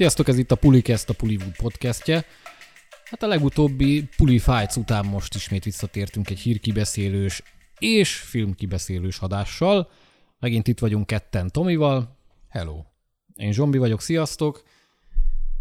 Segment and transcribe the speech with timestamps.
[0.00, 2.24] Sziasztok, ez itt a Pulikest, a Puliwood podcastje.
[3.04, 7.42] Hát a legutóbbi Puli Fights után most ismét visszatértünk egy hírkibeszélős
[7.78, 9.90] és filmkibeszélős adással.
[10.38, 12.16] Megint itt vagyunk ketten Tomival.
[12.48, 12.82] Hello.
[13.34, 14.62] Én Zsombi vagyok, sziasztok.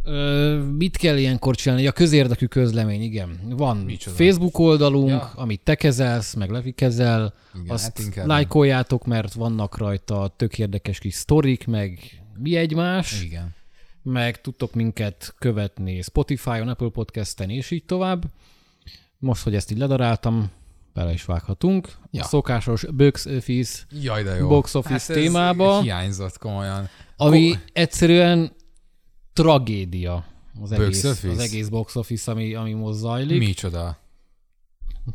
[0.03, 1.87] Ö, mit kell ilyenkor csinálni?
[1.87, 3.39] A közérdekű közlemény, igen.
[3.49, 4.15] Van Micsoda?
[4.15, 5.31] Facebook oldalunk, Ja.
[5.35, 7.33] amit te kezelsz, meg Levi kezel.
[7.53, 11.99] Igen, azt hát lájkoljátok, mert vannak rajta tök érdekes kis sztorik, meg
[12.37, 13.57] mi egymás, Igen.
[14.11, 18.23] Meg tudtok minket követni Spotify-on, Apple Podcast-en, és így tovább.
[19.17, 20.51] Most, hogy ezt így ledaráltam,
[20.93, 21.91] bele is vághatunk.
[22.11, 22.23] Ja.
[22.23, 24.47] A szokásos box office, Jaj, de jó.
[24.47, 25.81] Box office ez témába.
[25.81, 26.89] Hiányzott komolyan.
[27.17, 28.51] ami Ko- egyszerűen
[29.33, 30.25] tragédia
[30.61, 31.29] az Box egész, office?
[31.29, 33.39] az egész box office, ami, ami most zajlik.
[33.39, 33.97] Micsoda.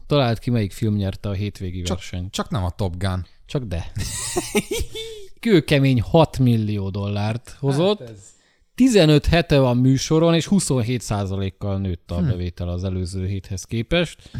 [0.06, 2.32] Talált ki, melyik film nyerte a hétvégi Csak- versenyt.
[2.32, 3.26] Csak nem a Top Gun.
[3.46, 3.92] Csak de.
[5.40, 7.98] Kőkemény 6 millió dollárt hozott.
[7.98, 8.33] Hát ez...
[8.74, 12.14] 15 hete van műsoron, és 27%-kal nőtt Hm.
[12.14, 14.30] a bevétel az előző héthez képest.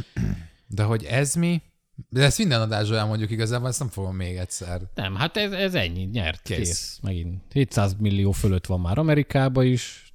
[0.66, 1.62] De hogy ez mi?
[2.08, 4.80] De ezt minden adásra elmondjuk igazából, ezt nem fogom még egyszer.
[4.94, 6.56] Nem, hát ez, ez ennyi, nyert, kész.
[6.58, 6.98] Kész.
[7.02, 10.12] Megint 700 millió fölött van már Amerikába is.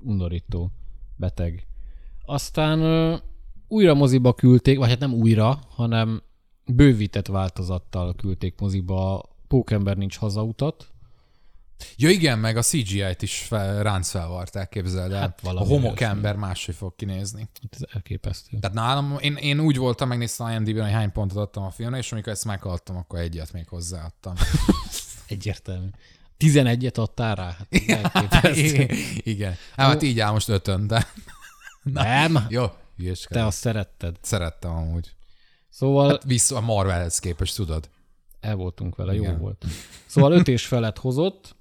[0.00, 0.70] Undorító.
[1.16, 1.66] Beteg.
[2.24, 3.16] Aztán ö,
[3.68, 6.22] újra moziba küldték, vagy hát nem újra, hanem
[6.66, 10.90] bővített változattal küldték moziba Pókember nincs hazautat.
[11.96, 15.20] Ja igen, meg a CGI-t is fel, ránc felvarták, képzeld el.
[15.20, 17.48] Hát Hát a homokember máshogy fog kinézni.
[17.70, 18.58] Ez elképesztő.
[18.58, 21.98] Tehát nálam, én, én úgy voltam, megnéztem a IMDb-ben, hogy hány pontot adtam a filmre,
[21.98, 24.34] és amikor ezt meghallottam, akkor egyet még hozzáadtam.
[25.26, 25.88] Egyértelmű.
[26.38, 27.44] 11-et adtál rá?
[27.44, 27.68] Hát
[28.14, 28.88] elképesztő.
[29.16, 29.56] igen.
[29.76, 31.06] Hát, hát így áll most ötön, de
[31.82, 33.46] Nem, jó, te hülyeskedem.
[33.46, 34.16] azt szeretted.
[34.20, 35.12] Szerettem amúgy.
[35.70, 37.88] Szóval Hát vissza a Marvelhez képest, tudod?
[38.40, 39.38] el voltunk vele, jó Igen.
[39.38, 39.64] volt.
[40.06, 41.56] Szóval öt és felet hozott.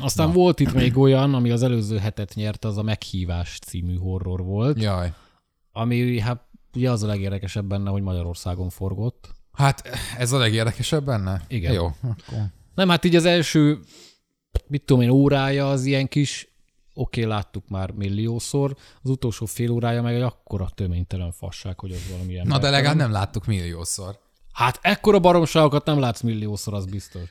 [0.00, 0.32] Aztán Na.
[0.32, 4.82] volt itt még olyan, ami az előző hetet nyerte, az a Meghívás című horror volt,
[4.82, 5.12] Jaj.
[5.72, 6.42] ami hát
[6.74, 9.28] ugye az a legérdekesebb benne, hogy Magyarországon forgott.
[9.52, 11.42] Hát ez a legérdekesebb benne?
[11.48, 11.72] Igen.
[11.72, 11.86] Jó.
[11.86, 12.38] Akkor.
[12.74, 13.78] Nem, hát így az első,
[14.66, 16.48] mit tudom én, órája az ilyen kis,
[16.94, 22.10] oké, láttuk már milliószor, az utolsó fél órája meg egy akkora töménytelen fasság, hogy az
[22.10, 24.18] valami Na de legalább nem láttuk milliószor.
[24.52, 27.30] Hát ekkora baromságokat nem látsz milliószor, az biztos.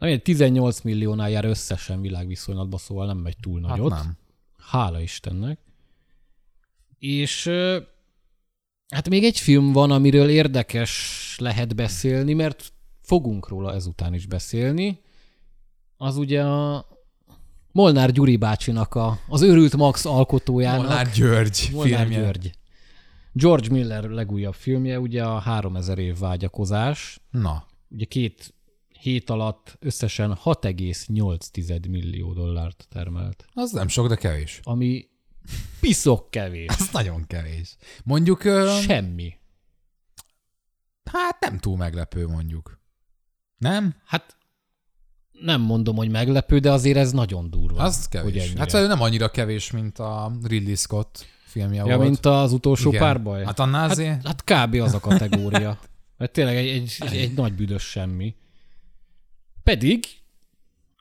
[0.00, 3.90] Ilyen 18 milliónál jár összesen világviszonylatban, szóval nem megy túl Hát nagyot.
[3.90, 4.16] nem.
[4.58, 5.58] Hála Istennek.
[6.98, 7.50] És
[8.88, 12.72] hát még egy film van, amiről érdekes lehet beszélni, mert
[13.02, 15.00] fogunk róla ezután is beszélni.
[15.96, 16.86] Az ugye a
[17.72, 20.86] Molnár Gyuri bácsinak, a, az őrült Max alkotójának.
[20.86, 22.18] Molnár György Molnár filmje.
[22.20, 22.52] György.
[23.32, 27.20] George Miller legújabb filmje, ugye a 3000 év vágyakozás.
[27.30, 28.53] Na, Ugye két
[29.04, 34.60] hét alatt összesen 6,8 millió dollárt termelt, az nem sok, de kevés.
[34.62, 35.08] ami
[35.80, 36.68] piszok kevés.
[36.68, 37.76] Az nagyon kevés.
[38.04, 39.34] Mondjuk, ö, Semmi.
[41.04, 42.80] hát nem túl meglepő mondjuk.
[43.58, 43.94] Nem?
[44.04, 44.36] Hát
[45.32, 47.82] nem mondom, hogy meglepő, de azért ez nagyon durva.
[47.82, 48.44] Az hogy kevés.
[48.44, 48.58] ennyire.
[48.58, 52.08] Hát nem annyira kevés, mint a Ridley Scott filmje ja, volt.
[52.08, 53.00] mint az utolsó Igen.
[53.00, 53.44] párbaj?
[53.44, 54.26] Hát annál hát, azért...
[54.26, 54.74] hát kb.
[54.74, 55.78] az a kategória.
[56.16, 58.34] Mert tényleg egy, egy, egy, egy nagy büdös semmi.
[59.64, 60.04] Pedig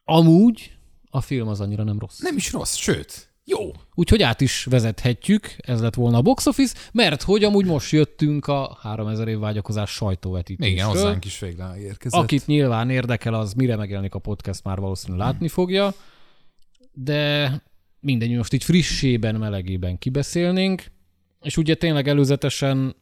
[0.03, 0.71] amúgy
[1.09, 2.19] a film az annyira nem rossz.
[2.19, 3.71] Nem is rossz, sőt, jó.
[3.93, 8.47] Úgyhogy át is vezethetjük, ez lett volna a box office, mert hogy amúgy most jöttünk
[8.47, 10.73] a 3000 év vágyakozás sajtóvetítésről.
[10.73, 12.21] Igen, hozzánk is végre érkezett.
[12.21, 15.93] Akit nyilván érdekel, az mire megjelenik a podcast, már valószínűleg látni fogja,
[16.93, 17.51] de
[17.99, 20.85] mindegy, most így frissében, melegében kibeszélnénk,
[21.41, 22.95] és ugye tényleg előzetesen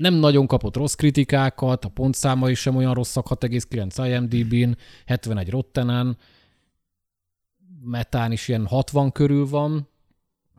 [0.00, 6.16] nem nagyon kapott rossz kritikákat, a pontszáma is sem olyan rosszak, 6,9 IMDb-n, 71 Rottenen,
[7.82, 9.88] Metán is ilyen 60 körül van,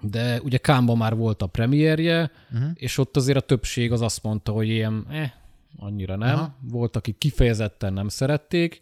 [0.02, 2.70] de ugye Kámba már volt a premierje, Uh-huh.
[2.74, 5.32] és ott azért a többség az azt mondta, hogy ilyen, eh,
[5.78, 6.36] annyira nem.
[6.36, 6.56] Aha.
[6.70, 8.82] Volt, akik kifejezetten nem szerették,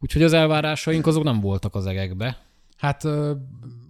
[0.00, 2.38] úgyhogy az elvárásaink azok nem voltak az egekbe.
[2.80, 3.04] Hát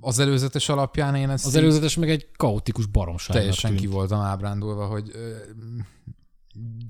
[0.00, 3.36] az előzetes alapján én ezt Az így előzetes meg egy kaotikus baromság.
[3.36, 5.10] teljesen ki voltam ábrándulva, hogy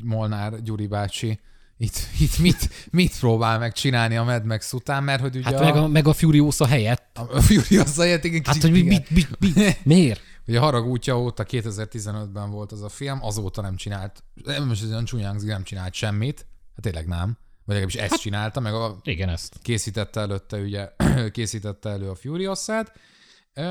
[0.05, 1.41] Molnár Gyuri bácsi
[1.76, 5.61] itt, itt mit, mit próbál meg csinálni a Mad Max után, mert hogy ugye Hát
[5.61, 7.19] meg a, meg a Furiosa helyett.
[7.19, 10.20] a, a Furiosa helyett igen Hát, hogy mi, mit, mit, mit, miért?
[10.47, 14.85] Ugye a Harag útja óta 2015-ben volt az a film, azóta nem csinált, nem most
[14.85, 17.38] olyan csúnyán nem csinált semmit, hát tényleg nem,
[17.70, 19.58] vagy legalábbis ezt hát, csinálta, meg a Igen, ezt.
[19.62, 20.88] készítette előtte, ugye
[21.32, 22.93] készítette elő a Furious-át.
[23.55, 23.62] Ö,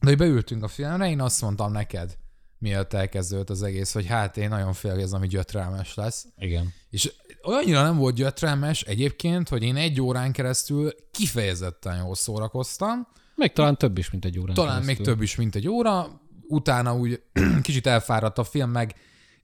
[0.00, 2.16] De hogy beültünk a filmre, én azt mondtam neked,
[2.58, 6.26] mielőtt elkezdődött az egész, hogy hát én nagyon félek, ez ami gyötrelmes lesz.
[6.36, 6.72] Igen.
[6.90, 7.12] És
[7.44, 13.06] olyannyira nem volt gyötrelmes egyébként, hogy én egy órán keresztül kifejezetten jól szórakoztam.
[13.34, 14.96] Meg talán több is, mint egy órán Talán keresztül.
[14.96, 16.20] még több is, mint egy óra.
[16.48, 17.22] Utána úgy
[17.62, 18.94] kicsit elfáradt a film, meg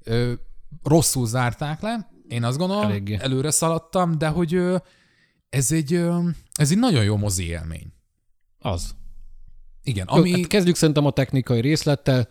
[0.02, 0.32] ö,
[0.82, 2.11] rosszul zárták le.
[2.29, 3.17] Én azt gondolom, Eléggé.
[3.21, 4.61] előre szaladtam, de hogy
[5.49, 5.95] ez egy,
[6.53, 7.93] ez egy nagyon jó mozi élmény.
[8.59, 8.95] Az.
[9.83, 10.21] Igen, Ami...
[10.33, 12.29] ami Hát kezdjük szerintem a technikai részlettel.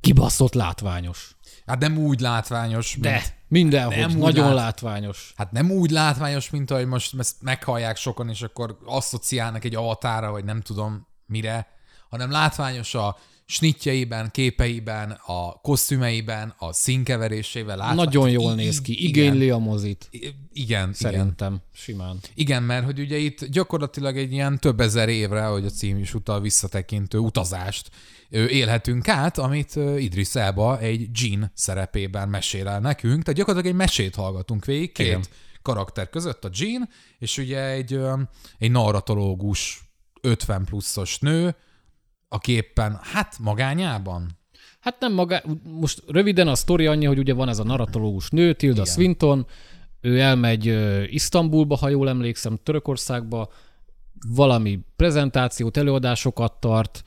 [0.00, 1.36] Kibaszott látványos.
[1.66, 3.96] hát nem úgy látványos, De mint, mindenhogy.
[3.96, 5.32] Nem nagyon lát- látványos.
[5.36, 10.30] hát nem úgy látványos, mint ahogy most ezt meghallják sokan, és akkor asszociálnak egy avatára,
[10.30, 11.66] vagy nem tudom mire,
[12.08, 17.76] hanem látványos a snitjeiben, képeiben, a kosztümeiben, a színkeverésével.
[17.76, 18.04] Látványos.
[18.04, 19.04] Nagyon jól I- néz ki.
[19.04, 20.08] Igényli a mozit.
[20.10, 20.92] Igen, igen, igen.
[20.92, 21.60] Szerintem.
[21.72, 22.18] Simán.
[22.34, 26.14] Igen, mert hogy ugye itt gyakorlatilag egy ilyen több ezer évre, hogy a cím is
[26.14, 27.90] utal visszatekintő utazást
[28.30, 33.22] élhetünk át, amit Idris Elba egy Jean szerepében mesél el nekünk.
[33.22, 35.24] Tehát gyakorlatilag egy mesét hallgatunk végig, két Igen.
[35.62, 36.88] karakter között, a Jean,
[37.18, 37.98] és ugye egy,
[38.58, 39.82] egy narratológus
[40.20, 41.56] 50 pluszos nő,
[42.28, 44.42] aki éppen, hát magányában,
[44.84, 45.42] Hát nem maga,
[45.80, 48.92] most röviden a sztori annyi, hogy ugye van ez a narratológus nő, Tilda Igen.
[48.92, 49.46] Swinton,
[50.00, 53.52] ő elmegy Isztambulba, ha jól emlékszem, Törökországba,
[54.28, 57.04] valami prezentációt, előadásokat tart,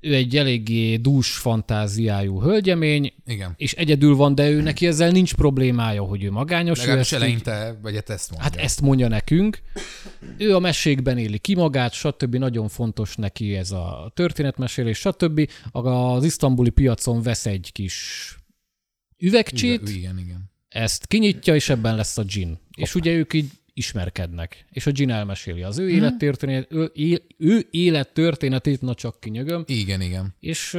[0.00, 3.54] ő egy eléggé dús fantáziájú hölgyemény, igen.
[3.56, 6.78] és egyedül van, de ő neki ezzel nincs problémája, hogy ő magányos.
[6.78, 8.48] ő Legalábbis így- eleinte, vagy hát ezt mondja.
[8.50, 9.58] Hát ezt mondja nekünk.
[10.38, 12.34] Ő a mesékben éli ki magát, stb.
[12.34, 15.50] Nagyon fontos neki ez a történetmesélés, stb.
[15.72, 17.94] Az isztambuli piacon vesz egy kis
[19.18, 20.50] üvegcsét, Igen, igen.
[20.68, 22.58] ezt kinyitja, és ebben lesz a gin.
[22.76, 23.50] És ugye ők így
[23.80, 24.64] ismerkednek.
[24.70, 25.94] És a gin elmeséli az ő Mhm.
[25.94, 30.34] élettörténet, ő, ő, ő élettörténetét, na csak kinyögöm, Igen, igen.
[30.40, 30.74] és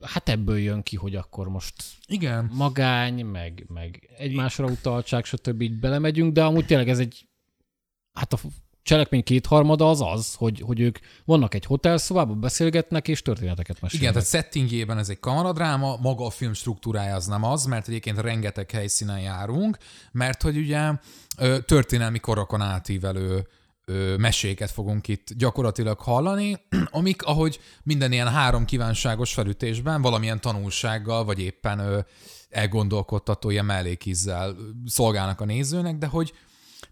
[0.00, 1.74] hát ebből jön ki, hogy akkor most
[2.06, 2.50] Igen.
[2.52, 5.60] magány, meg, meg egymásra utaltság, stb.
[5.62, 7.28] így belemegyünk, de amúgy tényleg ez egy,
[8.12, 8.38] hát a
[8.82, 14.00] cselekmény kétharmada az az, hogy, hogy ők vannak egy hotelszobában, beszélgetnek és történeteket mesélnek.
[14.00, 18.18] Igen, tehát settingjében ez egy kamaradráma, maga a film struktúrája az nem az, mert egyébként
[18.18, 19.76] rengeteg helyszínen járunk,
[20.12, 20.90] mert hogy ugye
[21.66, 23.46] történelmi korokon átívelő
[24.16, 26.56] meséket fogunk itt gyakorlatilag hallani,
[26.90, 32.06] amik, ahogy minden ilyen három kívánságos felütésben valamilyen tanulsággal, vagy éppen
[32.50, 34.56] elgondolkodtató ilyen mellékízzel
[34.86, 36.32] szolgálnak a nézőnek, de hogy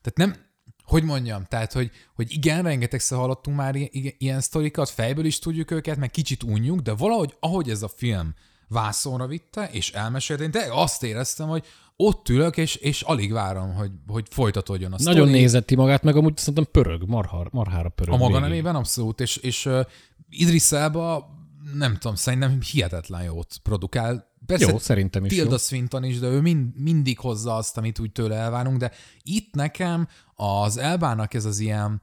[0.03, 0.50] tehát nem,
[0.91, 5.39] hogy mondjam, tehát, hogy, hogy igen, rengetegszer hallottunk már i- i- ilyen sztorikat, fejből is
[5.39, 8.35] tudjuk őket, meg kicsit unjuk, de valahogy, ahogy ez a film
[8.69, 11.65] vászonra vitte, és elmesélte, én de azt éreztem, hogy
[11.97, 15.41] ott ülök, és, és alig várom, hogy, hogy folytatódjon a Nagyon sztori.
[15.41, 18.15] nézetti magát, meg amúgy szerintem pörög, marhar, marhára pörög.
[18.15, 18.49] A maga végig.
[18.49, 19.81] nemében abszolút, és, és uh,
[20.31, 21.29] Idris Elba,
[21.75, 24.29] nem tudom, szerintem hihetetlen jót produkál.
[24.47, 25.57] Persze Jó, szerintem is Tilda jó.
[25.57, 30.09] Swinton is, de ő mind, mindig hozza azt, amit úgy tőle elvárunk, de itt nekem
[30.41, 32.03] az Elbának ez az ilyen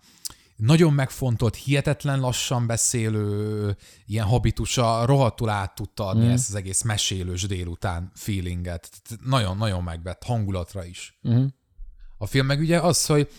[0.55, 3.75] nagyon megfontolt, hihetetlen lassan beszélő
[4.05, 6.29] ilyen habitusa rohadtul át tudta adni mm.
[6.29, 8.89] ezt az egész mesélős délután feelinget.
[9.25, 11.19] Nagyon-nagyon megvett hangulatra is.
[11.23, 11.45] Uh-huh.
[12.17, 13.29] A film meg ugye az, hogy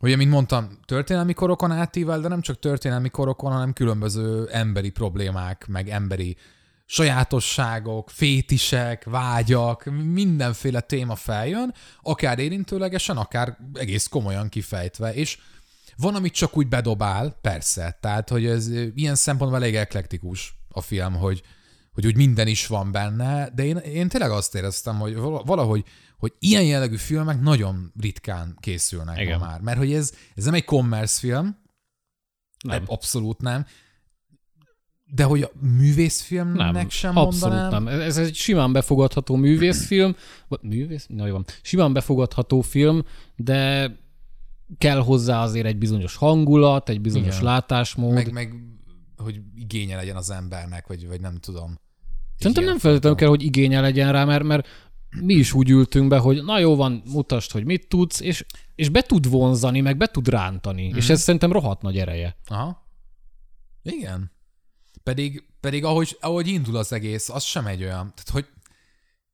[0.00, 5.66] Ugye, mint mondtam, történelmi korokon átível, de nem csak történelmi korokon, hanem különböző emberi problémák,
[5.66, 6.36] meg emberi
[6.86, 15.38] sajátosságok, fétisek, vágyak, mindenféle téma feljön, akár érintőlegesen, akár egész komolyan kifejtve, és
[15.96, 21.14] van, amit csak úgy bedobál, persze, tehát, hogy ez ilyen szempontból elég eklektikus a film,
[21.14, 21.42] hogy,
[21.92, 25.84] hogy úgy minden is van benne, de én, én tényleg azt éreztem, hogy valahogy,
[26.18, 29.38] hogy ilyen jellegű filmek nagyon ritkán készülnek Igen.
[29.38, 31.58] ma már, mert hogy ez, ez nem egy commerce film,
[32.64, 32.82] Nem.
[32.86, 33.66] abszolút nem,
[35.14, 37.82] de hogy a művészfilmnek Nem, sem abszolút mondanám.
[37.84, 38.00] nem.
[38.00, 40.16] Ez egy simán befogadható művészfilm,
[40.48, 41.06] vagy művész?
[41.08, 41.44] Na jó van.
[41.62, 43.02] Simán befogadható film,
[43.36, 43.90] de
[44.78, 47.44] kell hozzá azért egy bizonyos hangulat, egy bizonyos Igen.
[47.44, 48.12] látásmód.
[48.12, 48.54] Meg, meg,
[49.16, 51.78] hogy igénye legyen az embernek, vagy, vagy nem tudom.
[52.38, 54.66] Szerintem nem feltétlenül kell, hogy igénye legyen rá, mert, mert
[55.20, 58.44] mi is úgy ültünk be, hogy na jó van, mutasd, hogy mit tudsz, és,
[58.74, 60.88] és be tud vonzani, meg be tud rántani.
[60.88, 60.96] Mhm.
[60.96, 62.36] És ez szerintem rohadt nagy ereje.
[62.46, 62.88] Aha.
[63.82, 64.34] Igen.
[65.06, 68.46] Pedig, pedig ahogy, ahogy indul az egész, az sem egy olyan, tehát hogy,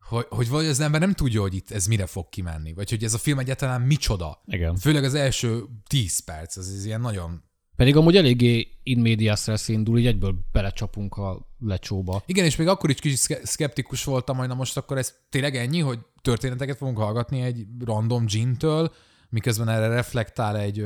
[0.09, 3.05] hogy, hogy vagy az ember nem tudja, hogy itt ez mire fog kimenni, vagy hogy
[3.05, 4.43] ez a film egyáltalán micsoda.
[4.47, 4.77] Igen.
[4.77, 7.43] Főleg az első 10 perc, ez, ez ilyen nagyon...
[7.77, 12.23] Pedig amúgy eléggé in medias res indul, így egyből belecsapunk a lecsóba.
[12.27, 15.57] Igen, és még akkor is kicsit szke- szkeptikus voltam, hogy na most akkor ez tényleg
[15.57, 18.93] ennyi, hogy történeteket fogunk hallgatni egy random gintől,
[19.33, 20.85] miközben erre reflektál egy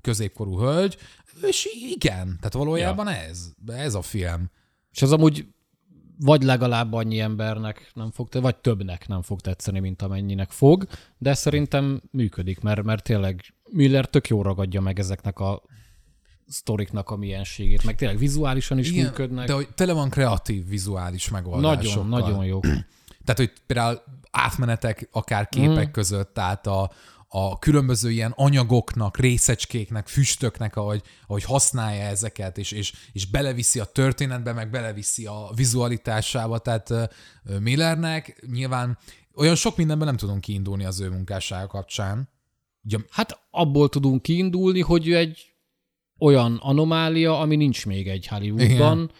[0.00, 0.96] középkorú hölgy,
[1.42, 3.12] és igen, tehát valójában ja.
[3.12, 4.50] ez, ez a film.
[4.92, 5.46] És az amúgy
[6.18, 10.86] vagy legalább annyi embernek nem fog, vagy többnek nem fog tetszeni, mint amennyinek fog,
[11.18, 15.62] de szerintem működik, mert, mert tényleg Miller tök jó ragadja meg ezeknek a
[16.46, 19.46] sztoriknak a mienségét, meg tényleg vizuálisan is Igen, működnek.
[19.46, 22.04] De hogy tele van kreatív vizuális megoldásokkal.
[22.04, 22.60] Nagyon, nagyon jó.
[23.24, 25.92] Tehát, hogy például átmenetek akár képek mm.
[25.92, 26.90] között, tehát a,
[27.28, 33.84] a különböző ilyen anyagoknak, részecskéknek, füstöknek, ahogy, ahogy használja ezeket, és, és, és beleviszi a
[33.84, 36.92] történetbe, meg beleviszi a vizualitásába, tehát
[37.60, 38.98] Millernek nyilván
[39.34, 42.28] olyan sok mindenben nem tudunk kiindulni az ő munkássága kapcsán.
[42.84, 45.54] Ugye, hát abból tudunk kiindulni, hogy ő egy
[46.18, 49.10] olyan anomália, ami nincs még egy Hollywoodban, Igen.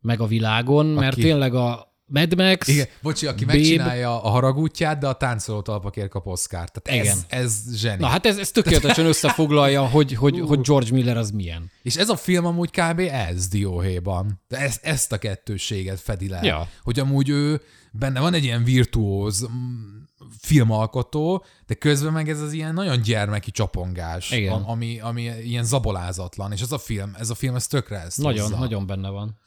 [0.00, 1.22] meg a világon, mert Aki...
[1.22, 3.56] tényleg a Mad Max, Igen, bocsi, aki Babe.
[3.56, 6.68] megcsinálja a haragútját, de a táncoló talpakért kap Oscar.
[6.68, 7.18] Tehát Igen.
[7.28, 8.00] ez, zseni.
[8.00, 11.70] Na hát ez, ez tökéletesen összefoglalja, hogy, hogy, hogy George Miller az milyen.
[11.82, 12.98] És ez a film amúgy kb.
[12.98, 14.40] ez dióhéjban.
[14.48, 16.40] De ez, ezt a kettőséget fedi le.
[16.42, 16.68] Ja.
[16.82, 17.60] Hogy amúgy ő,
[17.92, 20.00] benne van egy ilyen virtuóz mm,
[20.40, 24.52] filmalkotó, de közben meg ez az ilyen nagyon gyermeki csapongás, Igen.
[24.52, 28.44] ami, ami ilyen zabolázatlan, és ez a film, ez a film, ez tökre ezt Nagyon,
[28.44, 28.58] hozza.
[28.58, 29.40] nagyon benne van.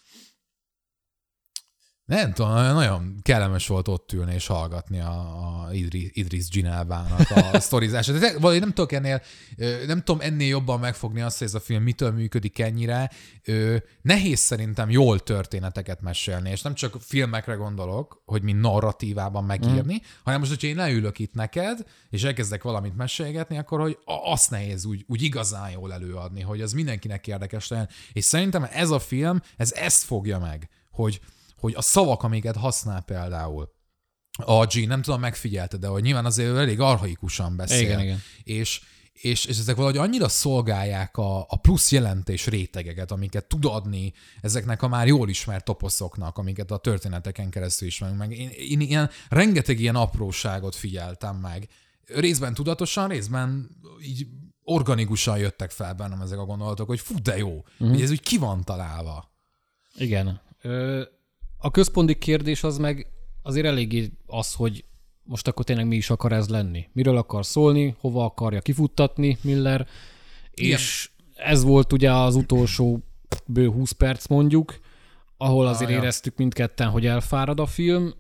[2.06, 7.60] Nem tudom, nagyon kellemes volt ott ülni és hallgatni a, a Idris, Idris Ginelvának a
[7.60, 8.20] sztorizását.
[8.20, 9.22] De valahogy nem tudok ennél,
[9.88, 13.12] nem tudom ennél jobban megfogni azt, hogy ez a film mitől működik ennyire.
[14.02, 20.06] Nehéz szerintem jól történeteket mesélni, és nem csak filmekre gondolok, hogy mi narratívában megírni, mm.
[20.24, 24.86] hanem most, hogyha én leülök itt neked, és elkezdek valamit mesélgetni, akkor hogy azt nehéz
[24.86, 27.90] úgy, úgy igazán jól előadni, hogy az mindenkinek érdekes legyen.
[28.14, 31.22] És szerintem ez a film, ez ezt fogja meg, hogy
[31.58, 33.74] hogy a szavak, amiket használ például,
[34.38, 37.82] a G, nem tudom, megfigyelte, de hogy nyilván azért elég arhaikusan beszél.
[37.82, 38.22] Igen, igen.
[38.44, 38.82] És,
[39.14, 44.82] és, és ezek valahogy annyira szolgálják a, a plusz jelentés rétegeket, amiket tud adni ezeknek
[44.82, 48.32] a már jól ismert toposzoknak, amiket a történeteken keresztül ismerünk meg.
[48.32, 51.68] Én, én ilyen, rengeteg ilyen apróságot figyeltem meg.
[52.06, 53.70] Részben tudatosan, részben
[54.02, 54.28] így
[54.64, 57.90] organikusan jöttek fel bennem ezek a gondolatok, hogy fú, de jó, uh-huh.
[57.90, 59.32] hogy ez úgy ki van találva.
[59.96, 60.42] Igen.
[60.62, 61.04] Ö,
[61.66, 63.08] a központi kérdés az meg
[63.42, 64.84] azért eléggé az, hogy
[65.24, 66.88] most akkor tényleg mi is akar ez lenni.
[66.94, 69.88] Miről akar szólni, hova akarja kifuttatni Miller,
[70.54, 70.72] Igen.
[70.72, 73.00] és ez volt ugye az utolsó
[73.46, 74.80] bő 20 perc mondjuk,
[75.38, 78.14] ahol azért ah, éreztük mindketten, hogy elfárad a film.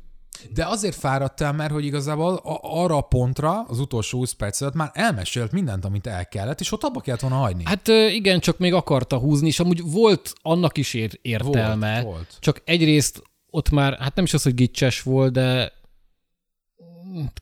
[0.54, 4.92] De azért fáradtál, mert hogy igazából arra a pontra, az utolsó 20 perc alatt már
[4.94, 7.64] elmesélt mindent, amit el kellett, és ott abba kellett volna hagyni.
[7.66, 12.02] Hát igen, csak még akarta húzni, és amúgy volt annak is ér- értelme.
[12.02, 12.38] Volt, volt.
[12.40, 13.22] Csak egyrészt
[13.56, 15.72] ott már, hát nem is az, hogy gicses volt, de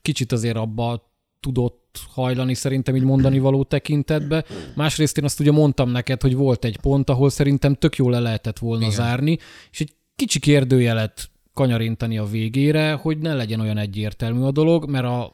[0.02, 4.44] kicsit azért abba tudott hajlani szerintem így mondani való tekintetbe.
[4.74, 8.18] Másrészt én azt ugye mondtam neked, hogy volt egy pont, ahol szerintem tök jól le
[8.18, 8.94] lehetett volna Igen.
[8.94, 9.38] zárni,
[9.70, 15.04] és egy kicsi kérdőjelet kanyarintani a végére, hogy ne legyen olyan egyértelmű a dolog, mert
[15.04, 15.32] a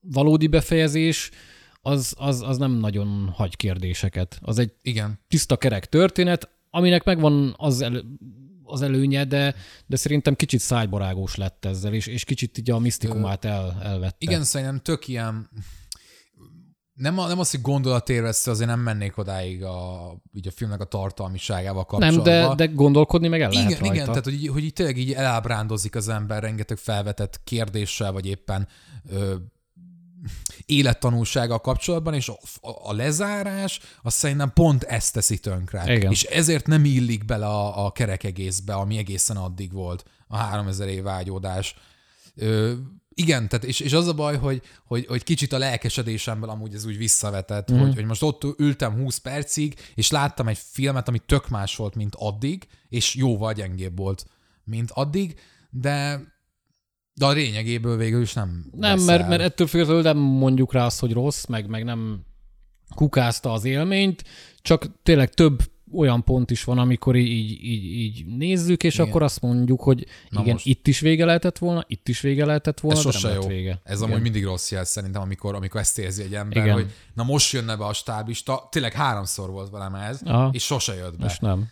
[0.00, 1.30] valódi befejezés
[1.80, 4.38] az, az, az nem nagyon hagy kérdéseket.
[4.42, 5.18] Az egy Igen.
[5.28, 8.02] tiszta kerek történet, aminek megvan az el,
[8.72, 9.54] az előnye, de,
[9.86, 14.16] de szerintem kicsit szájbarágós lett ezzel, és, és kicsit így a misztikumát el, elvette.
[14.18, 15.48] Igen, szerintem tök ilyen,
[16.94, 20.84] nem, a, nem az, hogy gondolatérvesztő, azért nem mennék odáig a, így a filmnek a
[20.84, 22.32] tartalmiságával kapcsolatban.
[22.32, 23.94] Nem, de, de gondolkodni meg el lehet igen, rajta.
[23.94, 28.68] Igen, tehát hogy, hogy így tényleg így elábrándozik az ember rengeteg felvetett kérdéssel, vagy éppen
[29.10, 29.34] ö,
[30.66, 32.38] élettanulsága kapcsolatban, és a,
[32.82, 35.94] a lezárás az szerintem pont ezt teszi tönkre.
[35.94, 36.10] Igen.
[36.10, 40.88] És ezért nem illik bele a, a kerek egészbe, ami egészen addig volt, a 3000
[40.88, 41.74] év vágyódás.
[42.34, 42.72] Ö,
[43.14, 46.84] igen, tehát és, és az a baj, hogy, hogy, hogy kicsit a lelkesedésemből amúgy ez
[46.84, 47.78] úgy visszavetett, mm.
[47.78, 51.94] hogy, hogy most ott ültem 20 percig, és láttam egy filmet, ami tök más volt,
[51.94, 54.26] mint addig, és jóval gyengébb volt,
[54.64, 56.20] mint addig, de
[57.14, 61.00] de a lényegéből végül is nem Nem, mert, mert ettől függetlenül nem mondjuk rá azt,
[61.00, 62.20] hogy rossz, meg, meg nem
[62.94, 64.24] kukázta az élményt,
[64.62, 65.62] csak tényleg több
[65.94, 69.06] olyan pont is van, amikor így, így, így nézzük, és igen.
[69.06, 70.66] akkor azt mondjuk, hogy na igen, most...
[70.66, 73.46] itt is vége lehetett volna, itt is vége lehetett volna, ez de sose nem jó.
[73.46, 73.80] vége.
[73.84, 74.10] Ez igen.
[74.10, 76.74] amúgy mindig rossz jel szerintem, amikor, amikor ezt érzi egy ember, igen.
[76.74, 80.50] hogy na most jönne be a stábista, tényleg háromszor volt velem ez, Aha.
[80.52, 81.24] és sose jött be.
[81.24, 81.68] Most nem.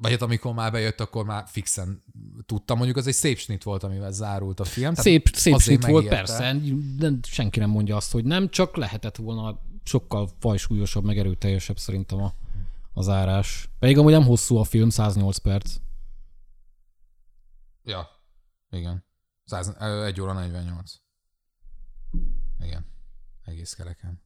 [0.00, 2.02] Vagy hát amikor már bejött, akkor már fixen
[2.46, 2.76] tudtam.
[2.76, 4.94] Mondjuk az egy szép snit volt, amivel zárult a film.
[4.94, 6.56] Szép, szép snit volt, persze.
[6.96, 12.22] De senki nem mondja azt, hogy nem, csak lehetett volna sokkal fajsúlyosabb, meg erőteljesebb szerintem
[12.22, 12.32] a,
[12.92, 13.68] a zárás.
[13.78, 15.76] Pedig amúgy nem hosszú a film, 108 perc.
[17.84, 18.08] Ja,
[18.70, 19.04] igen.
[19.44, 20.92] 100, 1 óra 48.
[22.60, 22.86] Igen.
[23.46, 24.20] Egész kereken.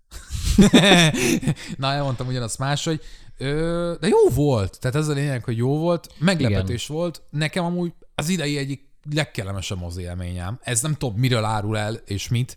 [1.76, 3.00] Na, elmondtam ugyanazt máshogy.
[3.38, 4.80] Ö, de jó volt.
[4.80, 6.12] Tehát ez a lényeg, hogy jó volt.
[6.18, 6.96] Meglepetés Igen.
[6.96, 7.22] volt.
[7.30, 10.58] Nekem amúgy az idei egyik legkellemesebb mozi élményem.
[10.62, 12.56] Ez nem tudom, miről árul el, és mit,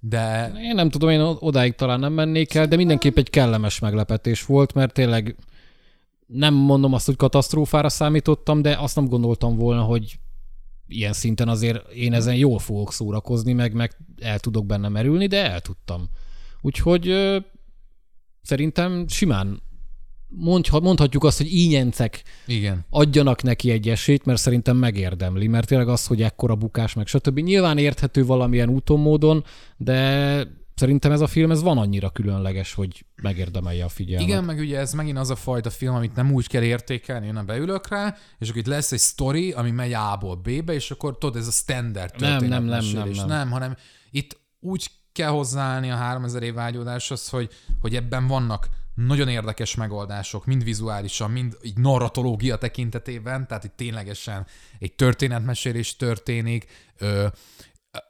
[0.00, 0.52] de...
[0.62, 4.74] Én nem tudom, én odáig talán nem mennék el, de mindenképp egy kellemes meglepetés volt,
[4.74, 5.36] mert tényleg
[6.26, 10.18] nem mondom azt, hogy katasztrófára számítottam, de azt nem gondoltam volna, hogy
[10.88, 15.50] ilyen szinten azért én ezen jól fogok szórakozni, meg, meg el tudok benne merülni, de
[15.50, 16.08] el tudtam.
[16.60, 17.38] Úgyhogy ö,
[18.42, 19.62] szerintem simán
[20.28, 22.84] mondha, mondhatjuk azt, hogy ínyencek Igen.
[22.90, 27.38] adjanak neki egy esélyt, mert szerintem megérdemli, mert tényleg az, hogy ekkora bukás, meg stb.
[27.38, 29.44] Nyilván érthető valamilyen úton, módon,
[29.76, 34.28] de szerintem ez a film ez van annyira különleges, hogy megérdemelje a figyelmet.
[34.28, 37.42] Igen, meg ugye ez megint az a fajta film, amit nem úgy kell értékelni, én
[37.46, 41.36] beülök rá, és akkor itt lesz egy story, ami megy A-ból B-be, és akkor tudod,
[41.36, 43.16] ez a standard Nem, nem, nem, történetmesélés.
[43.16, 43.38] nem, nem.
[43.38, 43.76] nem, hanem
[44.10, 50.46] itt úgy kell hozzáállni a 3000 év vágyódáshoz, hogy, hogy ebben vannak nagyon érdekes megoldások,
[50.46, 54.46] mind vizuálisan, mind így narratológia tekintetében, tehát itt ténylegesen
[54.78, 56.66] egy történetmesélés történik,
[56.98, 57.26] ö,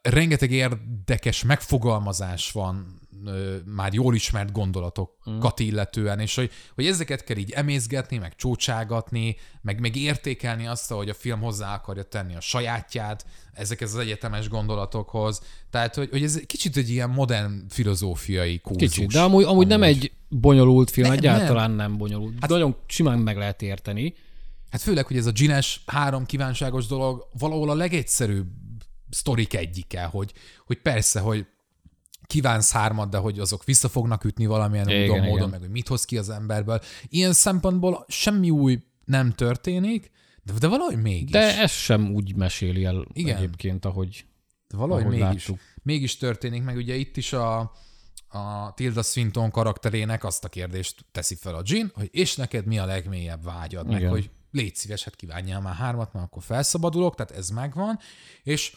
[0.03, 7.37] rengeteg érdekes megfogalmazás van ö, már jól ismert gondolatokat illetően, és hogy, hogy ezeket kell
[7.37, 12.41] így emészgetni, meg csócságatni, meg, meg értékelni azt, hogy a film hozzá akarja tenni a
[12.41, 15.41] sajátját ezekhez az egyetemes gondolatokhoz.
[15.71, 18.89] Tehát, hogy, hogy ez kicsit egy ilyen modern filozófiai kurzus.
[18.89, 22.35] Kicsit, de amúgy, amúgy nem egy bonyolult film, Nem, egyáltalán nem, bonyolult.
[22.41, 24.15] Hát, Nagyon simán meg lehet érteni.
[24.71, 28.47] Hát főleg, hogy ez a Gines három kívánságos dolog valahol a legegyszerűbb
[29.11, 30.33] sztorik egyike, hogy,
[30.67, 31.47] hogy persze, hogy
[32.27, 35.49] kívánsz hármat, de hogy azok vissza fognak ütni valamilyen Igen, módon, igen.
[35.49, 36.81] meg hogy mit hoz ki az emberből.
[37.09, 40.11] Ilyen szempontból semmi új nem történik,
[40.43, 41.31] de, de valahogy mégis.
[41.31, 43.37] De ez sem úgy meséli el Igen.
[43.37, 44.25] Egyébként, ahogy,
[44.69, 45.61] de valahogy ahogy mégis, láttuk.
[45.83, 47.59] mégis történik, meg ugye itt is a,
[48.29, 52.79] a Tilda Swinton karakterének azt a kérdést teszi fel a Jean, hogy és neked mi
[52.79, 54.11] a legmélyebb vágyad, meg Igen.
[54.11, 57.99] hogy légy szíves, hát kívánjál már hármat, mert akkor felszabadulok, tehát ez megvan,
[58.43, 58.77] és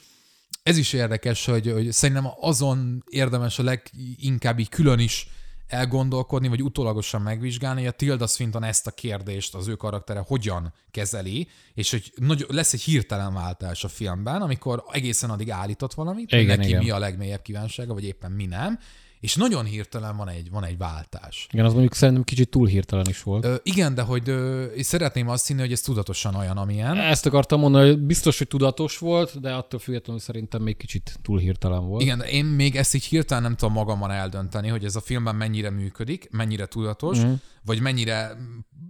[0.64, 5.28] ez is érdekes, hogy, hogy szerintem azon érdemes a leginkább így külön is
[5.68, 10.74] elgondolkodni, vagy utólagosan megvizsgálni, hogy a Tilda Swinton ezt a kérdést az ő karaktere hogyan
[10.92, 16.30] kezeli, és hogy nagy, lesz egy hirtelen váltás a filmben, amikor egészen addig állított valamit,
[16.30, 16.84] hogy Igen, neki igen.
[16.84, 18.80] mi a legmélyebb kívánsága, vagy éppen mi nem,
[19.22, 21.48] és nagyon hirtelen van egy, van egy váltás.
[21.52, 23.46] igen, az mondjuk szerintem kicsit túl hirtelen is volt.
[23.46, 26.98] Ö, igen, de hogy ö, és szeretném azt hinni, hogy ez tudatosan olyan, amilyen.
[26.98, 31.40] Ezt akartam mondani, hogy biztos, hogy tudatos volt, de attól függetlenül szerintem még kicsit túl
[31.40, 32.02] hirtelen volt.
[32.02, 35.36] Igen, de én még ezt így hirtelen nem tudom magamban eldönteni, hogy ez a filmben
[35.36, 37.34] mennyire működik, mennyire tudatos, mm.
[37.66, 38.38] vagy mennyire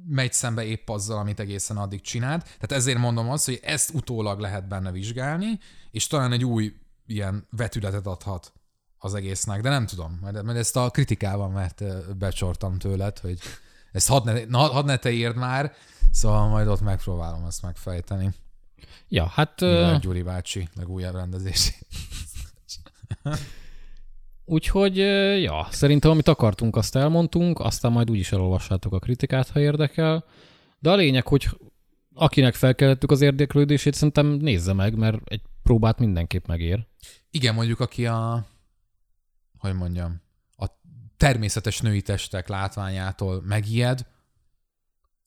[0.08, 2.44] megy szembe épp azzal, amit egészen addig csinált.
[2.44, 5.60] Tehát ezért mondom azt, hogy ezt utólag lehet benne vizsgálni,
[5.92, 6.74] és talán egy új
[7.06, 8.54] ilyen vetületet adhat
[9.04, 11.84] az egésznek, de nem tudom, mert, mert ezt a kritikában mert
[12.18, 13.40] becsortam tőled, hogy
[13.92, 15.74] ezt hadd ne, na, hadd ne te írd már,
[16.12, 18.34] szóval majd ott megpróbálom azt megfejteni.
[19.08, 21.74] Ja, hát ö, Gyuri bácsi legújabb rendezési.
[24.46, 24.98] úgyhogy,
[25.42, 30.26] ja, szerintem amit akartunk, azt elmondtunk, aztán majd úgyis elolvassátok a kritikát, ha érdekel.
[30.80, 31.50] De a lényeg, hogy
[32.14, 36.86] akinek felkeltettük az érdeklődését, szerintem nézze meg, mert egy próbát mindenképp megér.
[37.32, 38.46] Igen, mondjuk aki a,
[39.62, 40.22] hogy mondjam,
[40.58, 40.66] a
[41.18, 44.06] természetes női testek látványától megijed,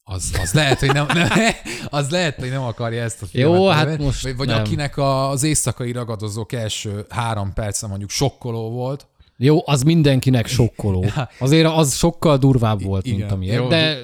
[0.07, 1.29] az, az lehet, hogy nem, nem,
[1.89, 3.57] az lehet, hogy nem akarja ezt a filmet.
[3.59, 4.59] Jó, hát most Vagy, vagy nem.
[4.59, 9.07] akinek az éjszakai ragadozók első három perce mondjuk sokkoló volt.
[9.37, 11.05] Jó, az mindenkinek sokkoló.
[11.39, 13.37] Azért az sokkal durvább volt, igen.
[13.37, 13.97] mint Jó, de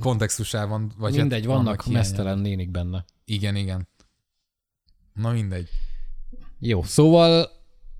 [0.00, 0.92] Kontextusában.
[0.98, 2.02] Vagy mindegy, hát vannak hiányok.
[2.02, 3.04] mesztelen nénik benne.
[3.24, 3.88] Igen, igen.
[5.12, 5.68] Na mindegy.
[6.58, 7.50] Jó, szóval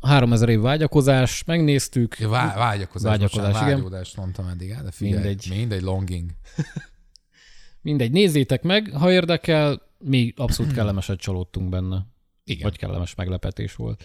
[0.00, 2.16] 3000 év vágyakozás, megnéztük.
[2.16, 3.74] Vá, vágyakozás, Vágyakozás, vágyakozás igen.
[3.74, 5.46] vágyódást mondtam eddig, hát de figyelj, Mindegy.
[5.50, 5.82] mindegy.
[5.82, 6.30] longing.
[7.82, 12.06] Mindegy, nézzétek meg, ha érdekel, mi abszolút kellemeset csalódtunk benne.
[12.44, 14.04] Igen, Vagy kellemes meglepetés volt.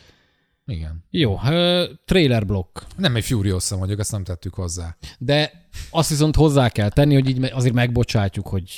[0.66, 1.04] igen.
[1.10, 2.80] Jó, ö, trailer blokk.
[2.98, 4.96] Nem egy Furiosa vagyok, ezt nem tettük hozzá.
[5.20, 8.72] De azt viszont hozzá kell tenni, hogy így azért megbocsátjuk, hogy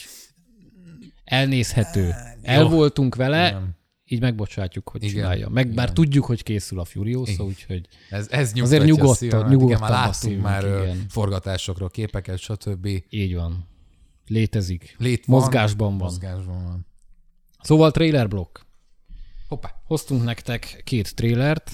[1.24, 2.14] elnézhető.
[2.42, 2.70] El Jó.
[2.70, 3.78] voltunk vele, Igen.
[4.16, 5.50] Így megbocsátjuk, hogy Igen, csinálja.
[5.50, 5.94] Meg bár igen.
[5.94, 11.06] tudjuk, hogy készül a Furiosa, úgyhogy Ez, ez Azért nyugodtan- nyugodtan már láttunk már igen.
[11.10, 12.88] forgatásokról képeket, stb.
[13.10, 13.68] így van.
[14.28, 14.96] Létezik.
[14.98, 16.08] Lét van, Mozgásban van.
[16.08, 16.86] Mozgásban van.
[17.62, 18.58] Szóval trailer blokk.
[19.48, 19.82] Hoppá.
[19.86, 21.72] Hoztunk nektek két trailert.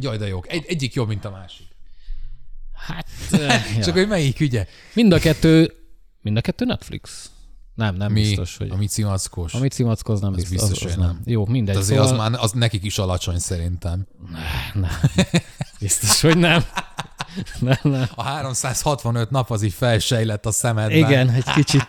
[0.00, 0.48] Jaj, de jók.
[0.52, 1.66] Egy, egyik jobb, mint a másik.
[2.72, 3.92] Hát, eh, Csak ja.
[3.92, 4.66] hogy melyik, ugye?
[4.94, 5.72] mind a kettő,
[6.20, 7.30] mind a kettő Netflix.
[7.80, 8.70] Nem, nem Mi, biztos, hogy...
[8.70, 9.54] a Mici Mackos.
[9.54, 10.68] A Mici Mackó az nem Az biztos.
[10.68, 11.20] biztos, az, az hogy nem.
[11.24, 11.74] Jó, mindegy.
[11.74, 12.24] De azért szóval...
[12.24, 14.06] az már az nekik is alacsony szerintem.
[14.74, 14.90] Nem.
[15.80, 16.64] Biztos, hogy nem.
[17.60, 18.08] nem, nem.
[18.14, 20.96] A 365 nap az így felsejlett a szemedben.
[20.98, 21.86] Igen, egy kicsit.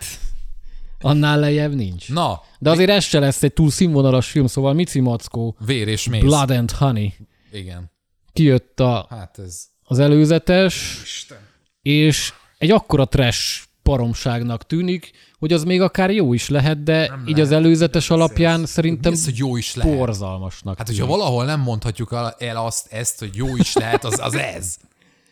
[1.01, 2.09] Annál lejjebb nincs.
[2.09, 6.07] Na, De azért ez se lesz egy túl színvonalas film, szóval Mici Mackó, vér és
[6.09, 6.21] mész.
[6.21, 7.13] Blood and Honey.
[7.51, 7.91] Igen.
[8.33, 9.63] Kijött a, Hát ez...
[9.83, 11.37] az előzetes, Isten.
[11.81, 17.19] és egy akkora trash paromságnak tűnik, hogy az még akár jó is lehet, de Nem
[17.19, 18.71] így lehet, az előzetes nem alapján beszélsz.
[18.71, 19.95] szerintem az, hogy jó is lehet?
[19.97, 24.33] borzalmasnak Hát, hogyha valahol nem mondhatjuk el- azt, ezt, hogy jó is lehet, az, az
[24.35, 24.75] ez.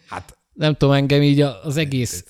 [0.08, 2.24] Hát Nem tudom, engem így a- az egész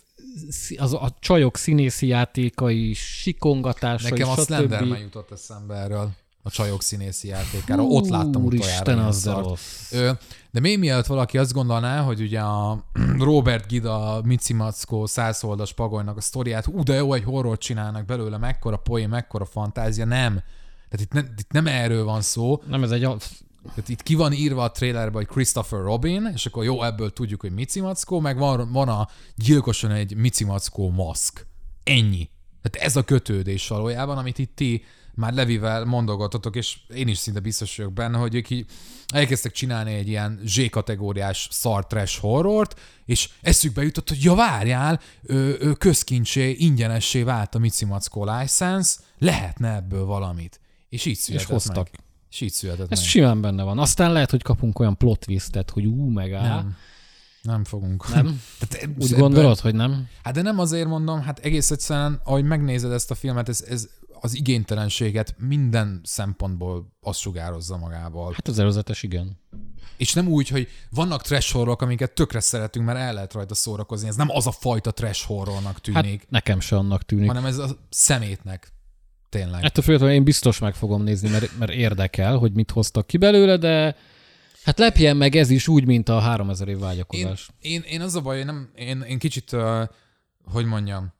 [0.78, 4.36] az a csajok színészi játékai, sikongatásai, nekem a.
[4.42, 6.10] Slenderman jutott eszembe erről
[6.44, 7.84] a csajok színészi játékára.
[7.84, 9.48] Ott láttam Úristen, utoljára az ilyen szart.
[9.48, 9.92] rossz.
[9.92, 10.12] Ö,
[10.52, 12.84] De még mielőtt valaki azt gondolná, hogy ugye a
[13.20, 18.38] Robert Gida, Mici Mackó, százoldas pagolynak a sztoriát, ú, de jó, egy horror csinálnak belőle,
[18.38, 20.34] mekkora poén, mekkora fantázia, nem.
[20.90, 23.02] Tehát itt, ne, itt nem erről van szó, Nem, ez egy...
[23.02, 27.42] tehát itt ki van írva a trailerben, hogy Christopher Robin, és akkor jó, ebből tudjuk,
[27.42, 31.48] hogy Mici Mackó, meg van, van a gyilkosan egy Mici Mackó maszk.
[31.84, 32.30] Ennyi.
[32.62, 34.84] Tehát ez a kötődés valójában, amit itt ti
[35.20, 38.66] már Levivel mondogatotok, és én is szinte biztos vagyok benne, hogy ők így
[39.14, 45.58] elkezdtek csinálni egy ilyen Z-kategóriás szar trash horrort, és eszükbe jutott, hogy ja várjál, ő,
[45.62, 50.60] ő közkincsé, ingyenessé vált a Mici Mackó license, lehetne ebből valamit.
[50.90, 51.76] És így született hoztak.
[51.76, 52.00] meg.
[52.32, 53.08] És így született Ez meg.
[53.08, 53.80] simán benne van.
[53.80, 56.42] Aztán lehet, hogy kapunk olyan plot twistet, hogy ú, meg á.
[56.56, 56.76] Nem.
[57.42, 58.14] Nem fogunk.
[58.14, 58.42] Nem?
[58.70, 60.08] Tehát Úgy ebből- gondolod, hogy nem?
[60.24, 63.88] Hát de nem azért mondom, hát egész egyszerűen, ahogy megnézed ezt a filmet, ez, ez
[64.22, 68.32] az igénytelenséget minden szempontból azt sugározza magával.
[68.34, 69.40] Hát az előzetes igen.
[69.98, 74.08] És nem úgy, hogy vannak trash horrorok, amiket tökre szeretünk, mert el lehet rajta szórakozni.
[74.08, 77.28] Ez nem az a fajta trash horrornak Hát tűnik, nekem se annak tűnik.
[77.28, 78.74] hanem ez a szemétnek.
[79.30, 79.64] Tényleg.
[79.64, 83.58] Ettől függetlenül én biztos meg fogom nézni, mert, mert érdekel, hogy mit hoztak ki belőle,
[83.58, 83.96] de
[84.64, 87.50] hát lepjen meg ez is úgy, mint a 3000 év Én, vágyakozás.
[87.60, 89.84] én, én az a baj, hogy nem, én, én kicsit, uh,
[90.44, 91.14] hogy mondjam,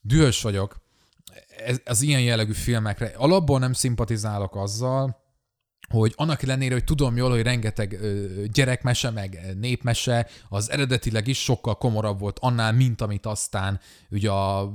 [0.00, 0.82] dühös vagyok
[1.66, 3.12] ez, az ilyen jellegű filmekre.
[3.16, 5.22] Alapból nem szimpatizálok azzal,
[5.88, 7.98] hogy annak ellenére, hogy tudom jól, hogy rengeteg
[8.52, 14.72] gyerekmese, meg népmese, az eredetileg is sokkal komorabb volt annál, mint amit aztán ugye a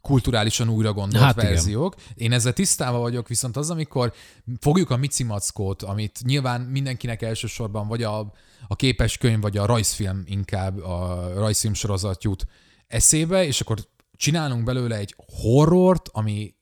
[0.00, 1.54] kulturálisan újra gondolt Hát hát igen.
[1.54, 1.94] verziók.
[2.14, 4.12] Én ezzel tisztában vagyok, viszont az, amikor
[4.60, 8.32] fogjuk a Mici Mackót, amit nyilván mindenkinek elsősorban vagy a,
[8.68, 12.46] a képes könyv, vagy a rajzfilm inkább, a rajzfilm sorozat jut
[12.86, 13.78] eszébe, és akkor
[14.22, 16.54] csinálunk belőle egy horrort, ami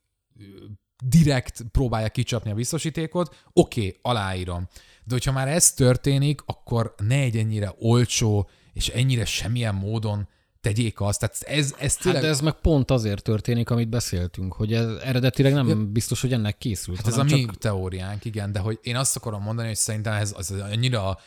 [1.04, 4.68] direkt próbálja kicsapni a biztosítékot, oké, okay, aláírom.
[5.04, 10.28] De hogyha már ez történik, akkor ne egy ennyire olcsó, és ennyire semmilyen módon
[10.60, 11.20] tegyék azt.
[11.20, 12.22] Tehát ez, ez Hát tényleg...
[12.22, 16.58] de ez meg pont azért történik, amit beszéltünk, hogy ez eredetileg nem biztos, hogy ennek
[16.58, 16.96] készült.
[16.96, 20.34] Hát ez a mi teóriánk, igen, de hogy én azt akarom mondani, hogy szerintem ez
[20.36, 21.18] az annyira,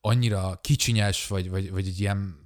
[0.00, 2.41] annyira kicsinyes, vagy, vagy, vagy egy ilyen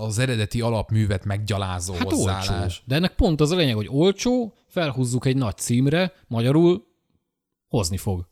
[0.00, 2.48] az eredeti alapművet meggyalázó Hát hozzáállás.
[2.48, 2.80] olcsó.
[2.84, 6.86] De ennek pont az a lényeg, hogy olcsó, felhúzzuk egy nagy címre, magyarul
[7.68, 8.28] hozni fog.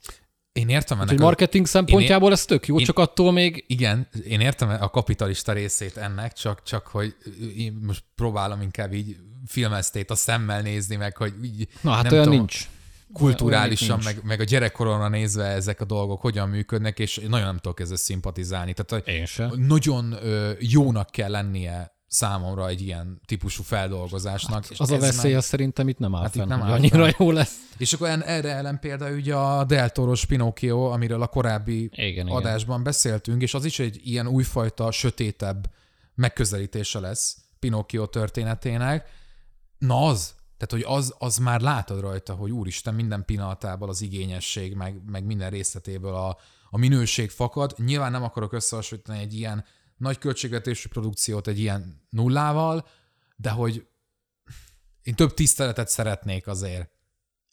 [0.52, 4.40] Én értem ennek a, marketing szempontjából ez tök jó, én- csak attól még igen, én
[4.40, 7.14] értem a kapitalista részét ennek, csak, csak hogy
[7.56, 12.12] én most próbálom inkább így filmesztét a szemmel nézni, meg hogy így, Na hát nem
[12.12, 12.68] olyan tudom, nincs.
[13.12, 17.80] Kulturálisan, meg, meg a gyerekkoromra nézve ezek a dolgok hogyan működnek, és nagyon nem tudok
[17.80, 18.74] ezzel szimpatizálni.
[18.74, 19.50] Tehát, Én se.
[19.56, 24.70] nagyon ö, jónak kell lennie számomra egy ilyen típusú feldolgozásnak.
[24.70, 27.12] és Az a veszély, az szerintem itt nem áll Hát fenn, nem áll annyira fenn.
[27.18, 27.54] jó lesz.
[27.78, 32.26] És akkor erre ellen példa ugye a Del Toro-s Pinocchio, amiről a korábbi Igen, igen.
[32.26, 35.70] adásban beszéltünk, és az is egy ilyen újfajta, sötétebb
[36.14, 39.08] megközelítése lesz Pinocchio történetének.
[39.78, 44.74] Na az, tehát hogy az, az már látod rajta, hogy úristen, minden pillanatában az igényesség,
[44.74, 46.38] meg, meg minden részletéből a,
[46.70, 47.74] a minőség fakad.
[47.78, 49.64] Nyilván nem akarok összehasonlítani egy ilyen
[49.96, 52.88] nagy költségvetésű produkciót egy ilyen nullával,
[53.36, 53.86] de hogy
[55.02, 56.90] én több tiszteletet szeretnék azért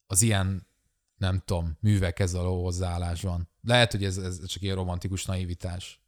[0.07, 0.67] az ilyen,
[1.17, 3.49] nem tudom, művekhez való hozzáállásban.
[3.61, 6.01] Lehet, hogy ez, ez csak ilyen romantikus naivitás.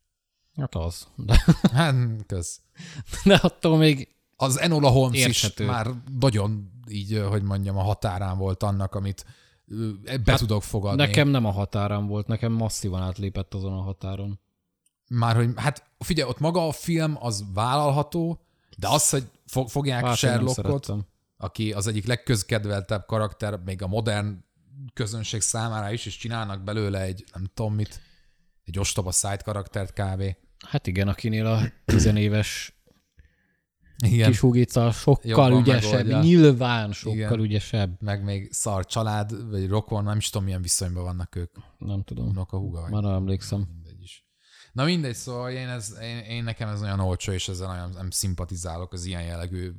[0.55, 1.07] Hát az.
[1.15, 1.95] De, Hát,
[2.27, 2.61] kösz.
[3.23, 5.63] de attól még Az Enola Holmes Érthető.
[5.63, 5.87] is már
[6.19, 9.25] nagyon így, hogy mondjam, a határán volt annak, amit
[10.03, 11.05] be hát tudok fogadni.
[11.05, 14.39] nekem nem a határán volt, nekem masszívan átlépett azon a határon.
[15.09, 18.41] Már, hogy hát figyelj, ott maga a film az vállalható,
[18.77, 20.93] de az, hogy fo- fogják Hát Sherlockot,
[21.37, 24.43] aki az egyik legközkedveltebb karakter, még a modern
[24.93, 28.01] közönség számára is, és csinálnak belőle egy, nem tudom mit,
[28.63, 30.37] egy ostoba side karaktert kávé.
[30.67, 32.74] Hát igen, akinél a tizenéves
[34.05, 34.29] Igen.
[34.29, 36.19] kis hugica sokkal Jobban ügyesebb, megoldja.
[36.19, 37.39] nyilván sokkal Igen.
[37.39, 38.01] ügyesebb.
[38.01, 41.55] Meg még szar család, vagy rokon, nem is tudom, milyen viszonyban vannak ők.
[41.77, 42.91] Nem tudom, Unoka húga vagy.
[42.91, 43.67] már nem emlékszem.
[43.73, 44.25] Mindegy is.
[44.73, 48.09] Na mindegy, szóval én, ez, én, én nekem ez olyan olcsó, és ezzel nagyon nem
[48.09, 49.71] szimpatizálok az ilyen jellegű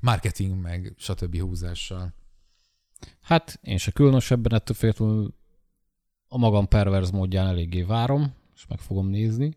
[0.00, 1.40] marketing, meg stb.
[1.40, 2.14] húzással.
[3.20, 5.34] Hát én se különösebben ettől féltől
[6.28, 9.56] a magam perverz módján eléggé várom, és meg fogom nézni.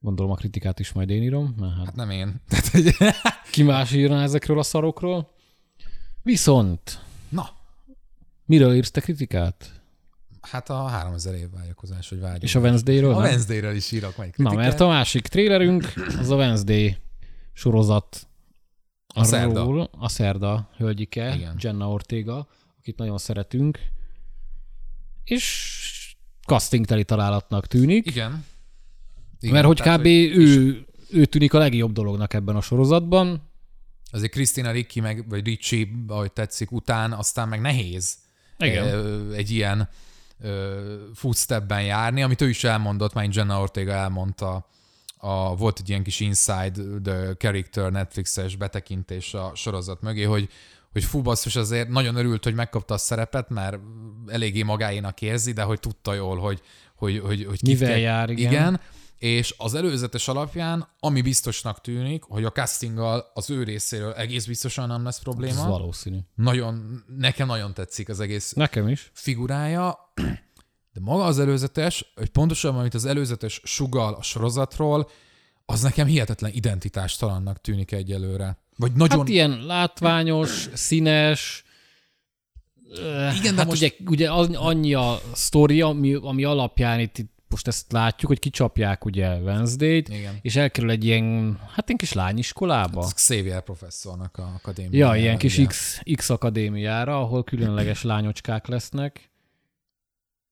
[0.00, 2.42] Gondolom a kritikát is majd én írom, mert hát Hát nem én.
[3.52, 5.30] Ki más írna ezekről a szarokról.
[6.22, 7.48] Viszont, Na,
[8.44, 9.72] miről írsz te kritikát?
[10.40, 12.42] hát a 3000 év vágyakozás, hogy vágyunk.
[12.42, 13.14] És a Wednesday-ről?
[13.14, 13.20] a?
[13.20, 14.64] Wednesday-ről is írok majd Na, kritikát.
[14.68, 16.96] mert a másik trélerünk az a Wednesday
[17.52, 18.26] sorozat.
[19.14, 19.62] A szerda.
[19.62, 21.56] Arról, A szerda hölgyike, Igen.
[21.60, 23.78] Jenna Ortega, akit nagyon szeretünk.
[25.24, 28.06] És castingteli találatnak tűnik.
[28.06, 28.44] Igen.
[29.40, 29.54] Igen.
[29.54, 30.06] Mert hogy tehát, kb.
[30.06, 33.50] ő, ő tűnik a legjobb dolognak ebben a sorozatban.
[34.10, 38.16] Azért Krisztina Ricci, meg, vagy Ricci, ahogy tetszik, után aztán meg nehéz
[38.58, 38.86] Igen.
[38.86, 39.88] ö, egy ilyen
[40.40, 44.66] ö, footstepben járni, amit ő is elmondott, már Jenna Ortega elmondta,
[45.16, 46.72] a, volt egy ilyen kis Inside
[47.02, 50.48] the Character Netflixes betekintés a sorozat mögé, hogy
[50.92, 53.78] hogy fú, basszus, azért nagyon örült, hogy megkapta a szerepet, mert
[54.26, 56.60] eléggé magáénak érzi, de hogy tudta jól, hogy,
[56.96, 58.52] hogy, hogy, hogy Mivel kell- jár, igen.
[58.52, 58.80] igen.
[59.18, 64.88] És az előzetes alapján, ami biztosnak tűnik, hogy a castinggal az ő részéről egész biztosan
[64.88, 65.68] nem lesz Ez probléma.
[65.68, 66.18] valószínű.
[66.34, 69.10] Nagyon, nekem nagyon tetszik az egész Nekem is.
[69.14, 70.12] figurája,
[70.92, 75.08] de maga az előzetes, hogy pontosan, amit az előzetes sugal a sorozatról,
[75.66, 78.58] az nekem hihetetlen identitástalannak tűnik egyelőre.
[78.76, 79.18] Vagy nagyon...
[79.18, 81.64] Hát ilyen látványos, színes,
[83.38, 87.66] Igen, de hát most- ugye, ugye annyi a sztori, ami, ami alapján itt, itt most
[87.66, 90.38] ezt látjuk, hogy kicsapják ugye Wednesday-t, Igen.
[90.42, 93.00] és elkerül egy ilyen, hát ilyen kis lányiskolába.
[93.00, 95.14] Az Xavier professzornak a akadémiája.
[95.14, 95.60] Ja, ilyen kis.
[95.66, 99.30] X, X akadémiára, ahol különleges lányocskák lesznek,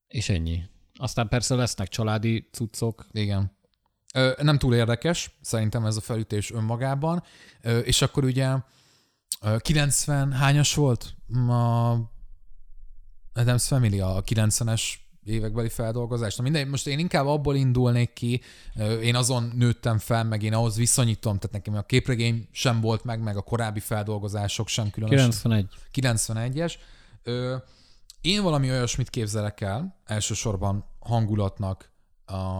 [0.08, 0.62] és ennyi.
[0.98, 3.06] Aztán persze lesznek családi cuccok.
[3.12, 3.56] Igen.
[4.14, 7.22] Ö, nem túl érdekes, szerintem ez a felütés önmagában.
[7.62, 8.56] Ö, és akkor ugye
[9.40, 11.14] ö, 90 hányas volt
[11.48, 11.94] a
[13.32, 14.94] Adams Family, a 90-es
[15.28, 16.36] évekbeli feldolgozás.
[16.36, 18.40] Na mindegy, most én inkább abból indulnék ki,
[19.02, 23.22] én azon nőttem fel, meg én ahhoz viszonyítom, tehát nekem a képregény sem volt meg,
[23.22, 25.30] meg a korábbi feldolgozások sem különösen.
[25.30, 25.66] 91.
[25.94, 26.74] 91-es.
[27.22, 27.56] Ö,
[28.20, 31.94] én valami olyasmit képzelek el, elsősorban hangulatnak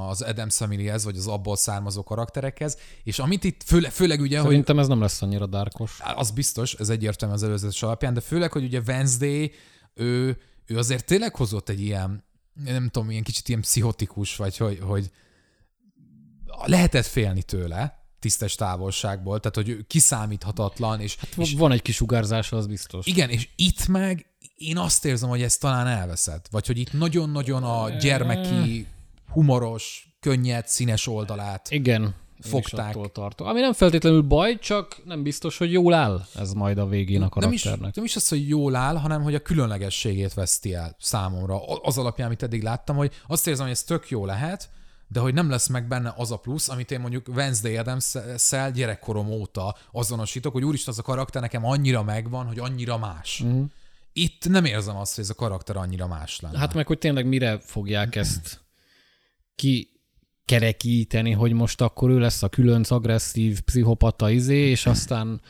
[0.09, 4.49] az Adam Familyhez, vagy az abból származó karakterekhez, és amit itt főle, főleg ugye, hogy
[4.49, 5.99] Szerintem ez nem lesz annyira dárkos.
[6.15, 9.53] az biztos, ez egyértelmű az előzetes alapján, de főleg, hogy ugye Wednesday,
[9.95, 12.25] ő, ő azért tényleg hozott egy ilyen,
[12.65, 15.11] nem tudom, ilyen kicsit ilyen pszichotikus, vagy hogy, hogy
[16.65, 22.67] lehetett félni tőle, tisztes távolságból, tehát hogy kiszámíthatatlan, és, és Van egy kis sugárzása, az
[22.67, 23.07] biztos.
[23.07, 26.49] igen, és itt meg én azt érzem, hogy ez talán elveszett.
[26.51, 28.87] Vagy hogy itt nagyon-nagyon a gyermeki,
[29.29, 31.71] humoros, könnyed, színes oldalát.
[31.71, 32.15] Igen.
[32.45, 33.13] Én is Fogták.
[33.13, 33.47] tartok.
[33.47, 37.29] Ami nem feltétlenül baj, csak nem biztos, hogy jól áll ez majd a végén a
[37.35, 37.95] Nem is, karakternek.
[37.95, 41.67] nem is az, hogy jól áll, hanem hogy a különlegességét veszti el számomra.
[41.83, 44.71] Az alapján, amit eddig láttam, hogy azt érzem, hogy ez tök jó lehet,
[45.09, 49.29] de hogy nem lesz meg benne az a plusz, amit én mondjuk Wednesday Adams-szel gyerekkorom
[49.29, 53.41] óta azonosítok, hogy úristen, az a karakter nekem annyira megvan, hogy annyira más.
[53.41, 53.65] Uh-huh.
[54.13, 56.59] Itt nem érzem azt, hogy ez a karakter annyira más lenne.
[56.59, 58.61] Hát meg, hogy tényleg mire fogják ezt
[60.47, 65.41] kikerekíteni, hogy most akkor ő lesz a különc, agresszív, pszichopata izé, és aztán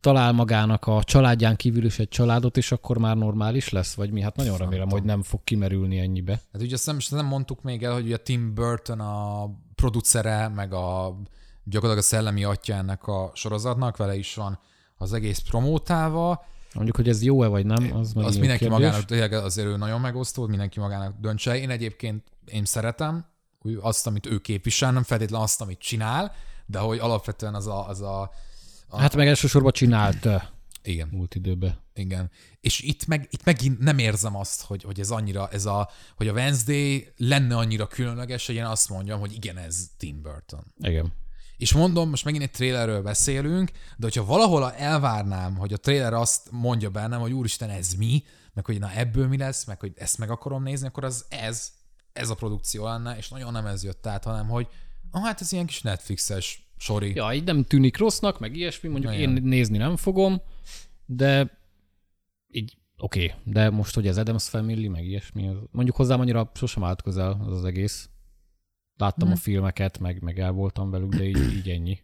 [0.00, 4.20] talál magának a családján kívül is egy családot, és akkor már normális lesz, vagy mi?
[4.20, 6.40] Hát nagyon remélem, hogy nem fog kimerülni ennyibe.
[6.52, 10.72] Hát ugye azt nem, nem mondtuk még el, hogy ugye Tim Burton a producere, meg
[10.72, 11.16] a
[11.64, 14.58] gyakorlatilag a szellemi atya ennek a sorozatnak, vele is van
[14.96, 16.44] az egész promótálva.
[16.74, 18.78] Mondjuk, hogy ez jó-e vagy nem, az, meg Az mindenki kérdés.
[18.78, 21.58] magának, tényleg azért ő nagyon megosztó, mindenki magának döntse.
[21.58, 23.24] Én egyébként én szeretem
[23.80, 26.34] azt, amit ő képvisel, nem feltétlenül azt, amit csinál,
[26.66, 28.30] de hogy alapvetően az a, az a
[28.96, 30.28] Hát meg elsősorban csinált
[30.82, 31.80] igen, múlt időben.
[31.94, 32.30] igen.
[32.60, 36.28] És itt, meg, itt megint nem érzem azt, hogy, hogy ez annyira, ez a, hogy
[36.28, 40.64] a Wednesday lenne annyira különleges, hogy én azt mondjam, hogy igen, ez Tim Burton.
[40.78, 41.12] Igen.
[41.56, 46.48] És mondom, most megint egy trailerről beszélünk, de hogyha valahol elvárnám, hogy a trailer azt
[46.50, 48.22] mondja bennem, hogy úristen, ez mi,
[48.52, 51.72] meg hogy na ebből mi lesz, meg hogy ezt meg akarom nézni, akkor az ez,
[52.12, 54.68] ez a produkció lenne, és nagyon nem ez jött át, hanem hogy
[55.10, 57.14] ah, hát ez ilyen kis Netflixes sori.
[57.14, 59.36] Ja, így nem tűnik rossznak, meg ilyesmi, mondjuk Igen.
[59.36, 60.42] én nézni nem fogom,
[61.06, 61.58] de
[62.48, 63.52] így oké, okay.
[63.52, 67.40] de most, hogy az Adams Family, meg ilyesmi, az, mondjuk hozzám annyira sosem állt közel
[67.46, 68.08] az, az egész.
[68.96, 69.34] Láttam Hm.
[69.34, 72.00] a filmeket, meg, meg el voltam velük, de így, így ennyi.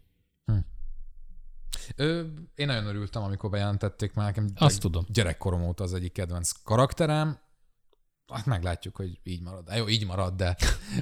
[1.95, 2.23] Ö,
[2.55, 5.05] én nagyon örültem, amikor bejelentették már nekem Azt tudom.
[5.07, 7.39] gyerekkorom óta az egyik kedvenc karakterem.
[8.31, 9.71] Hát meglátjuk, hogy így marad.
[9.75, 10.55] Jó, így marad, de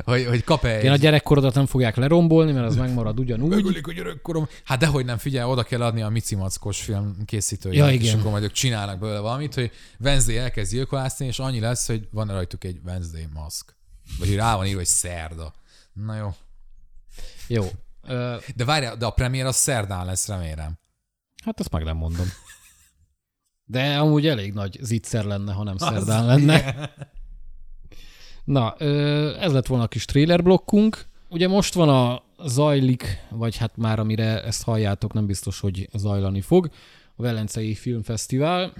[0.03, 0.99] hogy, hogy kap-e Én a egy...
[0.99, 3.49] gyerekkorodat nem fogják lerombolni, mert az megmarad ugyanúgy.
[3.49, 4.47] Megölik a gyerekkorom.
[4.63, 8.31] Hát dehogy nem, figyelj, oda kell adni a Mici Mackos film készítőjének, Ja, és akkor
[8.31, 12.63] majd ők csinálnak belőle valamit, hogy Wednesday elkezd gyilkolászni, és annyi lesz, hogy van rajtuk
[12.63, 13.75] egy Wednesday maszk.
[14.19, 15.53] Vagy rá van írva, hogy szerda.
[15.93, 16.29] Na jó.
[17.47, 17.65] Jó.
[18.55, 20.79] De várjál, de a premier az szerdán lesz, remélem.
[21.43, 22.27] hát azt meg nem mondom.
[23.69, 26.89] De amúgy elég nagy zicser lenne, ha nem szerdán lenne.
[28.47, 28.75] Na,
[29.39, 31.05] ez lett volna a kis trailer blokkunk.
[31.29, 36.41] Ugye most van a zajlik, vagy hát már amire ezt halljátok, nem biztos, hogy zajlani
[36.41, 36.69] fog,
[37.15, 38.73] a Velencei Filmfesztivál,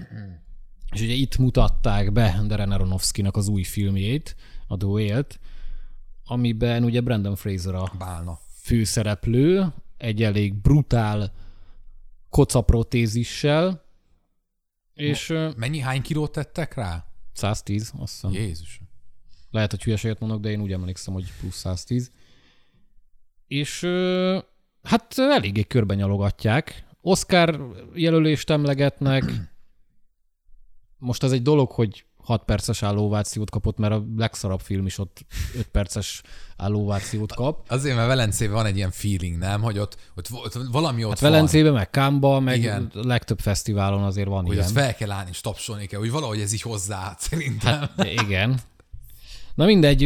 [0.92, 5.40] és ugye itt mutatták be Darren Aronofsky-nak az új filmjét, a Whale-t,
[6.24, 8.38] amiben ugye Brandon Fraser a Bálna.
[8.62, 11.32] főszereplő, egy elég brutál
[12.30, 13.84] kocaprotézissel,
[14.94, 17.06] és Mennyi, hány kilót tettek rá?
[17.32, 18.32] 110, azt hiszem.
[18.32, 18.80] Jézus.
[19.50, 22.10] Lehet, hogy hülyeséget mondok, de én úgy emlékszem, hogy plusz 110.
[23.46, 23.80] És
[24.82, 26.84] hát eléggé körben nyalogatják.
[27.00, 29.24] Oscar jelölést emlegetnek.
[30.98, 35.24] Most ez egy dolog, hogy 6 perces állóvációt kapott, mert a legszarabb film is ott
[35.56, 36.22] 5 perces
[36.56, 37.64] állóvációt kap.
[37.68, 39.60] Azért, mert Velencében van egy ilyen feeling, nem?
[39.62, 41.30] Hogy ott, ott, ott valami ott Hát van.
[41.30, 42.90] Velencében, meg Kámba, meg Igen.
[42.92, 44.64] legtöbb fesztiválon azért van Hogy ilyen.
[44.64, 47.78] azt fel kell állni, és tapsolni kell, hogy valahogy ez így hozzáállt szerintem.
[47.96, 48.58] Hát, Igen.
[49.58, 50.02] Na mindegy,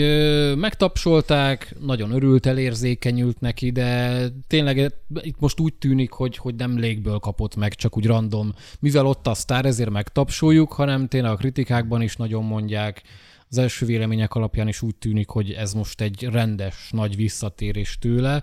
[0.56, 7.18] megtapsolták, nagyon örült, elérzékenyült neki, de tényleg itt most úgy tűnik, hogy, hogy nem légből
[7.18, 8.52] kapott meg, csak úgy random.
[8.80, 13.02] Mivel ott a sztár, ezért megtapsoljuk, hanem tényleg a kritikákban is nagyon mondják,
[13.48, 18.42] az első vélemények alapján is úgy tűnik, hogy ez most egy rendes, nagy visszatérés tőle,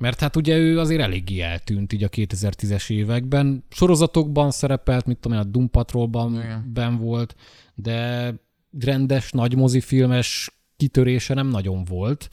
[0.00, 3.64] mert hát ugye ő azért eléggé eltűnt így a 2010-es években.
[3.70, 7.34] Sorozatokban szerepelt, mit tudom én, a Doom Patrolban ben volt,
[7.74, 8.32] de
[8.78, 12.30] rendes, nagy mozifilmes kitörése nem nagyon volt.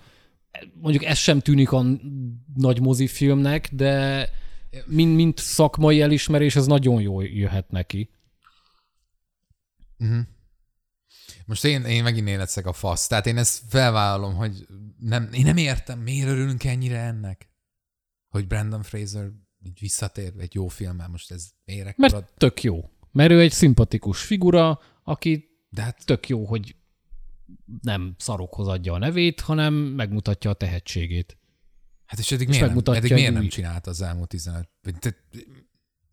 [0.73, 1.85] Mondjuk ez sem tűnik a
[2.55, 4.29] nagy mozifilmnek, de
[4.85, 8.09] mint, mint szakmai elismerés, ez nagyon jól jöhet neki.
[9.99, 10.19] Uh-huh.
[11.45, 13.07] Most én, én megint én leszek a fasz.
[13.07, 14.65] Tehát én ezt felvállalom, hogy
[14.99, 17.49] nem, én nem értem, miért örülünk ennyire ennek.
[18.29, 19.29] Hogy Brandon Fraser
[19.65, 22.89] így visszatér egy jó filmmel, most ez miért Mert tök jó.
[23.11, 26.75] Mert ő egy szimpatikus figura, aki De hát tök jó, hogy
[27.81, 31.37] nem szarokhoz adja a nevét, hanem megmutatja a tehetségét.
[32.05, 34.69] Hát és eddig miért, nem, eddig miért nem csinálta az elmúlt 15...
[34.83, 35.15] vagy te-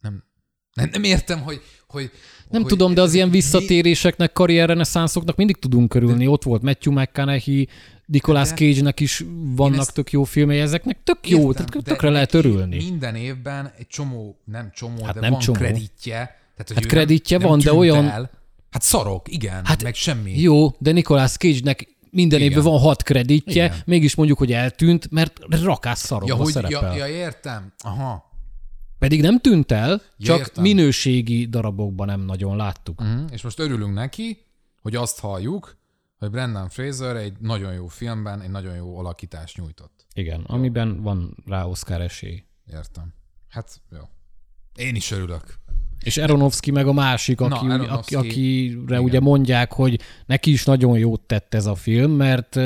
[0.01, 0.25] Nem,
[0.73, 1.61] nem, nem értem, hogy...
[1.89, 2.11] hogy
[2.51, 6.27] Nem hogy tudom, de az ilyen visszatéréseknek, karrierreneszánszoknak mindig tudunk körülni.
[6.27, 7.69] Ott volt Matthew McConaughey,
[8.07, 11.91] Nicolas De- Cage-nek is vannak ezt- tök jó filmei, ezeknek tök jó, Értem, tehát de
[11.93, 12.77] tökre lehet örülni.
[12.77, 15.59] Minden évben egy csomó, nem csomó, Hát de nem van csomó.
[15.59, 16.15] kreditje.
[16.15, 18.31] Tehát, hogy Hát kreditje nem, van, nem de olyan- El.
[18.71, 20.41] Hát szarok, igen, Hát meg semmi.
[20.41, 22.51] Jó, de Nicolas Cage-nek minden Igen.
[22.51, 23.79] évben van hat kreditje, Igen.
[23.87, 26.97] mégis mondjuk, hogy eltűnt, mert rakás szarokba ja, hogy, szerepel.
[26.97, 27.73] ja, ja, értem.
[27.79, 28.27] Aha.
[28.99, 30.63] Pedig nem tűnt el, Ja, csak értem.
[30.63, 33.01] minőségi darabokban nem nagyon láttuk.
[33.01, 33.25] Uh-huh.
[33.33, 34.39] És most örülünk neki,
[34.83, 35.77] hogy azt halljuk,
[36.19, 40.07] hogy Brendan Fraser egy nagyon jó filmben egy nagyon jó alakítást nyújtott.
[40.15, 42.45] Igen, amiben van rá Oscar esély.
[42.73, 43.15] Értem.
[43.49, 44.01] Hát, jó.
[44.75, 45.59] Én is örülök.
[46.01, 48.99] És Aronofsky meg a másik, aki, Na, aki, akire igen.
[48.99, 52.59] ugye mondják, hogy neki is nagyon jót tett ez a film, mert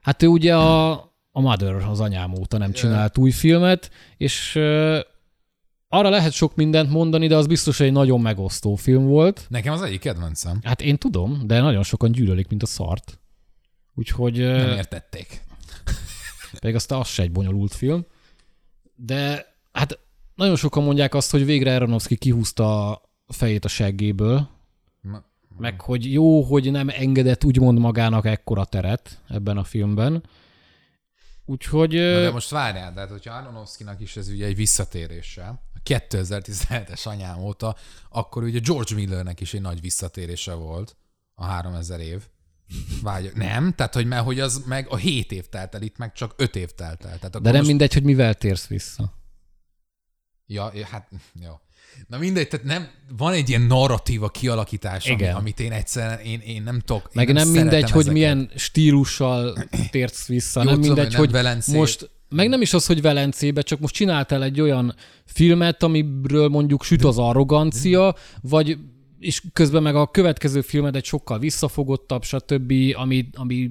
[0.00, 0.90] hát ő ugye a,
[1.30, 4.54] a Mother az anyám óta nem csinált új filmet, és
[5.88, 9.46] arra lehet sok mindent mondani, de az biztos, hogy egy nagyon megosztó film volt.
[9.48, 10.60] Nekem az egyik kedvencem.
[10.62, 13.18] Hát én tudom, de nagyon sokan gyűlölik, mint a szart.
[13.94, 15.42] Úgyhogy Nem értették.
[16.60, 18.06] pedig aztán az se egy bonyolult film.
[18.96, 19.98] De hát
[20.38, 22.92] nagyon sokan mondják azt, hogy végre Aronofsky kihúzta
[23.26, 24.48] a fejét a seggéből,
[25.58, 30.22] meg hogy jó, hogy nem engedett úgymond magának ekkora teret ebben a filmben.
[31.44, 35.80] Úgyhogy Na de most várjál, de hát, hogyha Aronofsky-nak is ez ugye egy visszatérése, a
[35.84, 37.76] 2017-es anyám óta,
[38.10, 40.96] akkor ugye George Millernek is egy nagy visszatérése volt
[41.34, 42.22] a 3000 év.
[43.02, 46.12] Vágy, nem, tehát hogy, mert, hogy az meg a 7 év telt el, itt meg
[46.12, 47.18] csak 5 év telt el.
[47.18, 49.17] Tehát de nem most, mindegy, hogy mivel térsz vissza.
[50.50, 51.08] Ja, hát
[51.44, 51.50] jó.
[52.06, 55.34] Na mindegy, tehát nem, van egy ilyen narratíva kialakítás, ami, Igen.
[55.34, 57.02] amit én egyszerűen, én, én nem tudok.
[57.04, 58.12] én Meg nem, szeretem mindegy, hogy ezeket.
[58.12, 59.58] milyen stílussal
[59.90, 60.60] térsz vissza.
[60.62, 61.74] Jó, nem tudom, mindegy, hogy hogy nem Velencét.
[61.74, 64.94] most, meg nem is az, hogy Velencébe, csak most csináltál egy olyan
[65.24, 68.78] filmet, amiről mondjuk süt az arrogancia, vagy
[69.18, 73.70] és közben meg a következő filmed egy sokkal visszafogottabb, stb., ami, ami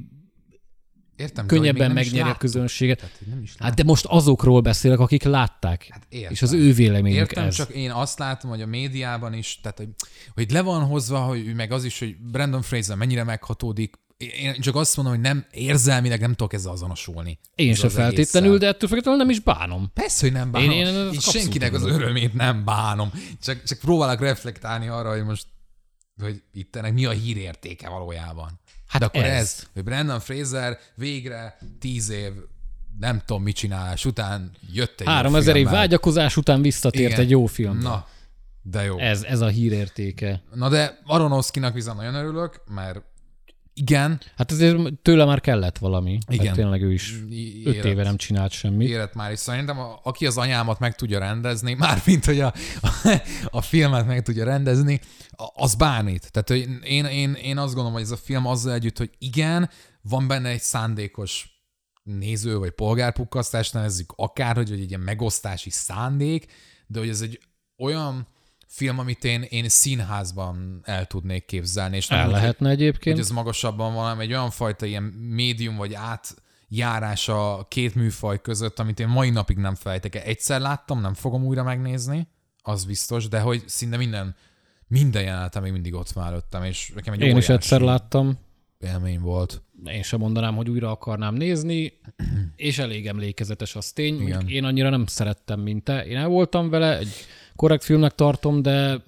[1.18, 2.98] Értem, könnyebben megnyeri a közönséget.
[2.98, 5.88] Tehát, nem is Hát de most azokról beszélek, akik látták.
[5.90, 6.32] Hát értem.
[6.32, 7.56] és az ő véleményük Értem, ez.
[7.56, 9.90] csak én azt látom, hogy a médiában is, tehát hogy,
[10.34, 13.96] hogy le van hozva, hogy meg az is, hogy Brandon Fraser mennyire meghatódik.
[14.18, 17.40] Én csak azt mondom, hogy nem érzelmileg nem tudok ezzel azonosulni.
[17.56, 18.70] Én Ez se az feltétlenül, egésszel.
[18.70, 19.92] de ettől függetlenül nem is bánom.
[19.94, 20.70] Persze, hogy nem bánom.
[20.72, 23.12] Én- Én, én senkinek az örömét nem bánom.
[23.42, 25.46] Csak, csak próbálok reflektálni arra, hogy most
[26.22, 28.60] hogy itt ennek mi a hírértéke valójában.
[28.88, 29.42] Hát De akkor ez.
[29.42, 29.68] ez.
[29.74, 32.32] hogy Brandon Fraser végre tíz év
[33.00, 37.20] nem tudom mit csinálás után jött egy jó 3000 év vágyakozás után visszatért Igen.
[37.20, 37.78] egy jó film.
[37.78, 38.08] Na,
[38.62, 38.98] de jó.
[39.00, 40.42] Ez, ez a hírértéke.
[40.54, 43.02] Na de Aronofskynak viszont nagyon örülök, mert
[43.80, 46.12] igen, Hát azért tőle már kellett valami.
[46.12, 46.42] Igen.
[46.42, 46.54] Igen.
[46.54, 47.16] Tényleg ő is
[47.66, 47.86] öt érett.
[47.86, 48.90] éve nem csinált semmit.
[48.90, 49.40] érett már is.
[49.40, 54.24] Szerintem, a, aki az anyámat meg tudja rendezni, mármint, hogy a, a, a filmet meg
[54.24, 55.00] tudja rendezni,
[55.54, 56.32] az bármit.
[56.32, 59.70] Tehát hogy én, én, én azt gondolom, hogy ez a film azzal együtt, hogy igen,
[60.02, 61.50] van benne egy szándékos
[62.04, 66.46] néző vagy polgárpukkasztás, nevezzük akár, hogy egy ilyen megosztási szándék,
[66.88, 67.40] de hogy ez egy
[67.78, 68.28] olyan
[68.68, 73.16] film, amit én, én színházban el tudnék képzelni, és nem El úgy, lehetne egyébként.
[73.16, 78.80] hogy ez magasabban hanem egy olyan fajta ilyen médium vagy átjárás a két műfaj között,
[78.80, 80.22] amit én mai napig nem fejtek el.
[80.22, 82.28] Egyszer láttam, nem fogom újra megnézni,
[82.62, 84.36] az biztos, de hogy szinte minden,
[84.88, 88.40] minden jelenetem még mindig ott van előttem, és nekem egy Én is egyszer láttam.
[88.80, 89.62] élmény volt.
[89.86, 91.94] Én sem mondanám, hogy újra akarnám nézni,
[92.56, 94.22] és elég emlékezetes az tény.
[94.22, 94.48] Igen.
[94.48, 96.06] Én annyira nem szerettem, mint te.
[96.06, 97.26] Én el voltam vele, egy
[97.58, 99.04] korrekt filmnek tartom, de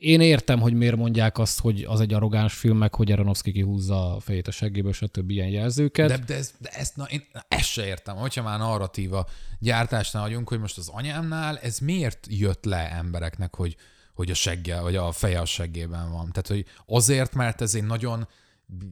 [0.00, 4.14] én értem, hogy miért mondják azt, hogy az egy arrogáns film, meg hogy Aronofsky kihúzza
[4.14, 5.30] a fejét a seggéből, stb.
[5.30, 6.08] ilyen jelzőket.
[6.08, 9.28] De, de, ez, de ezt, na, én na, ezt se értem, hogyha már narratíva
[9.58, 13.76] gyártásnál vagyunk, hogy most az anyámnál ez miért jött le embereknek, hogy,
[14.14, 16.32] hogy a segge, vagy a feje a seggében van.
[16.32, 18.28] Tehát, hogy azért, mert ez egy nagyon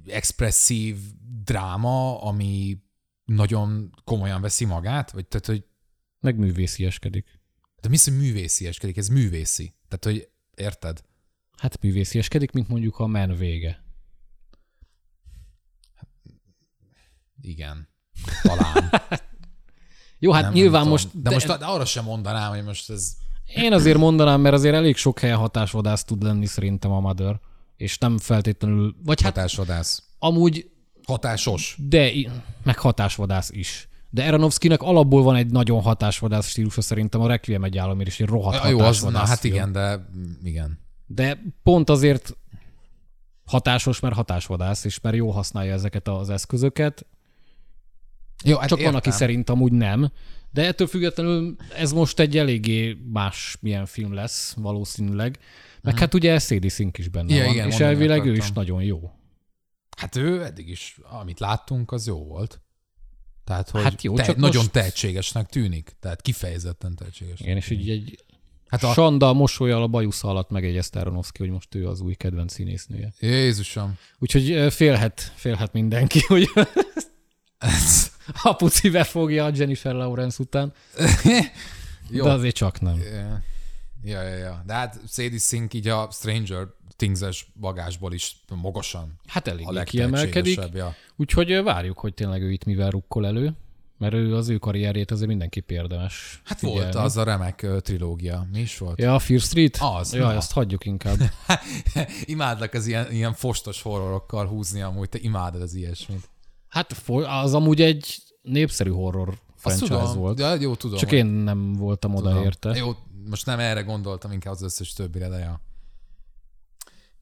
[0.06, 0.96] expresszív
[1.44, 2.78] dráma, ami
[3.24, 5.64] nagyon komolyan veszi magát, vagy tehát, hogy
[6.20, 7.37] Meg művészieskedik.
[7.80, 8.96] De mi az, hogy művészieskedik?
[8.96, 9.74] Ez művészi.
[9.88, 11.02] Tehát, hogy érted?
[11.56, 13.84] Hát művészieskedik, mint mondjuk a Men vége.
[17.40, 17.88] Igen.
[18.42, 18.90] Talán.
[20.18, 21.22] Jó, hát Nem, nyilván nem most...
[21.22, 23.16] De, most de arra sem mondanám, hogy most ez...
[23.54, 27.40] Én azért mondanám, mert azért elég sok helyen hatásvadász tud lenni szerintem a Mother,
[27.76, 30.02] és nem feltétlenül, vagy hát Hatásvadász.
[30.18, 30.70] amúgy,
[31.06, 31.76] Hatásos.
[31.78, 32.12] de
[32.62, 33.88] meg hatásvadász is.
[34.10, 38.26] De Aronofskynek alapból van egy nagyon hatásvadász stílusa szerintem, a Requiem egy államért is egy
[38.26, 39.54] rohadt Ja, jó, az, na, hát film.
[39.54, 40.08] igen, de
[40.42, 40.78] igen.
[41.06, 42.36] De pont azért
[43.44, 47.06] hatásos, mert hatásvadász, és mert jó használja ezeket az eszközöket.
[48.44, 49.12] Jó, hát Csak van, aki értem.
[49.12, 50.10] szerint amúgy nem.
[50.50, 55.38] De ettől függetlenül ez most egy eléggé más milyen film lesz, valószínűleg.
[55.82, 58.82] Meg hát ugye Sadie Sink is benne Ja, van, igen, és elvileg ő is nagyon
[58.82, 59.10] jó.
[59.96, 62.60] Hát ő eddig is, amit láttunk, az jó volt.
[63.48, 65.96] Tehát, hogy Hát jó, te, csak nagyon most- tehetségesnek tűnik.
[66.00, 67.40] Tehát kifejezetten tehetséges.
[67.40, 68.24] Igen, és így egy
[68.68, 68.88] Hát a...
[68.88, 73.12] a, Sanda mosolyal a bajusz alatt megjegyezte Aronofsky, hogy most ő az új kedvenc színésznője.
[73.20, 73.98] Jézusom.
[74.18, 76.48] Úgyhogy félhet, félhet mindenki, hogy
[77.58, 78.10] Ez,
[78.42, 80.72] a puci befogja a Jennifer Lawrence után,
[82.10, 82.24] jó.
[82.24, 83.00] de azért csak nem.
[84.02, 84.62] Ja, ja, ja, ja.
[84.66, 86.66] De hát Sadie Sink így a Stranger
[86.98, 90.60] Things-es bagásból is magasan Hát a elég kiemelkedik.
[90.72, 90.94] Ja.
[91.16, 93.56] úgyhogy várjuk, hogy tényleg ő itt mivel rukkol elő,
[93.98, 96.40] mert ő az ő karrierjét azért mindenképp érdemes.
[96.44, 96.80] Hát figyelni.
[96.80, 98.46] volt az a remek ö, trilógia.
[98.52, 98.98] Mi is volt?
[99.00, 99.78] Ja, a Fear Street?
[99.80, 100.36] Az, Ja, na.
[100.36, 101.16] azt hagyjuk inkább.
[102.24, 105.08] Imádlak az ilyen, ilyen fostos horrorokkal húzni amúgy.
[105.08, 106.28] Te imádod az ilyesmit.
[106.68, 107.02] Hát
[107.42, 110.36] az amúgy egy népszerű horror Azt franchise tudom, volt.
[110.36, 110.98] De jó, tudom.
[110.98, 112.44] Csak én nem voltam oda tudom.
[112.44, 112.76] érte.
[112.76, 112.96] Jó,
[113.28, 115.60] most nem erre gondoltam, inkább az összes többire, de ja.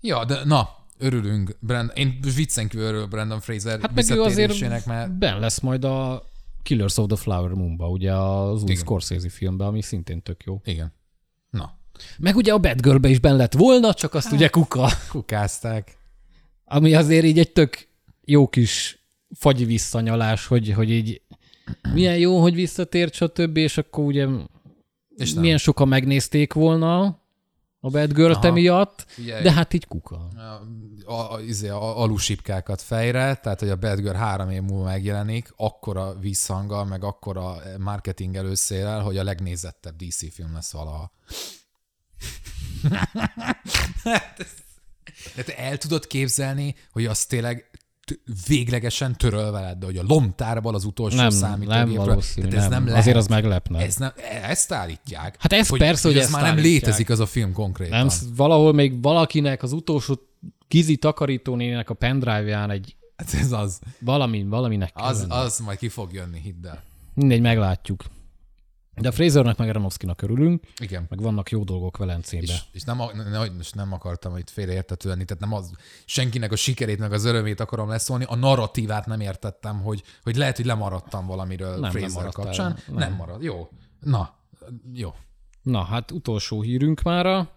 [0.06, 1.56] Ja, de na, örülünk.
[1.60, 6.24] Brand, én viccen kívül Brandon Fraser Hát meg ő azért mert ben lesz majd a
[6.62, 8.82] Killers of the Flower Moon-ba, ugye az új Igen.
[8.82, 10.60] Scorsese filmbe, ami szintén tök jó.
[10.64, 10.92] igen.
[11.50, 11.78] Na,
[12.18, 14.88] Meg ugye a Bad Girl-be is ben lett volna, csak azt ugye kuka.
[15.10, 15.96] kukázták.
[16.64, 17.88] Ami azért így egy tök
[18.24, 19.04] jó kis
[19.34, 21.20] fagyi visszanyalás, hogy, hogy így
[21.92, 23.56] milyen jó, hogy visszatért, stb.
[23.56, 24.26] És akkor ugye
[25.16, 25.42] És nem.
[25.42, 27.20] milyen sokan megnézték volna
[27.86, 28.46] a Bad Girl-t Aha.
[28.46, 29.42] emiatt, Figyelj.
[29.42, 30.28] de hát így kuka.
[31.04, 34.84] a, a, a, izé, a alusipkákat fejre, tehát hogy a Bad Girl három év múlva
[34.84, 41.12] megjelenik, akkora visszhanggal, meg akkora marketing előszérrel, hogy a legnézettebb DC film lesz valaha.
[45.34, 47.70] De te el tudod képzelni, hogy az tényleg
[48.46, 51.84] véglegesen töröl veled, de hogy a lomtárban az utolsó Nem, számítógépről.
[51.96, 52.70] nem valószínű, ez nem.
[52.70, 53.00] nem lehet.
[53.00, 53.78] Azért az meglepne.
[53.78, 55.36] Ez nem, ezt állítják.
[55.38, 56.72] Hát ez persze, hogy ez ezt már nem állítják.
[56.72, 57.98] létezik az a film konkrétan.
[57.98, 60.18] Nem, valahol még valakinek az utolsó
[60.68, 63.78] kizi takarítónének a pendrive-ján egy Hát ez az.
[64.00, 65.30] Valami, valaminek Az, lenni.
[65.32, 66.82] az majd ki fog jönni, hidd el.
[67.14, 68.04] Mindegy, meglátjuk.
[69.00, 71.06] De a Frasernek meg Aronofskynak örülünk, Igen.
[71.08, 72.42] meg vannak jó dolgok Velencébe.
[72.42, 75.70] És, és nem, ne, ne, nem akartam itt félreértető lenni, tehát nem az,
[76.04, 80.56] senkinek a sikerét, meg az örömét akarom leszólni, a narratívát nem értettem, hogy, hogy lehet,
[80.56, 82.44] hogy lemaradtam valamiről Nem, nem Fraser maradtál.
[82.44, 82.70] kapcsán.
[82.86, 82.96] Nem.
[82.96, 83.08] Nem.
[83.08, 83.42] nem marad.
[83.42, 83.68] Jó.
[84.00, 84.34] Na,
[84.92, 85.14] jó.
[85.62, 87.50] Na, hát utolsó hírünk mára,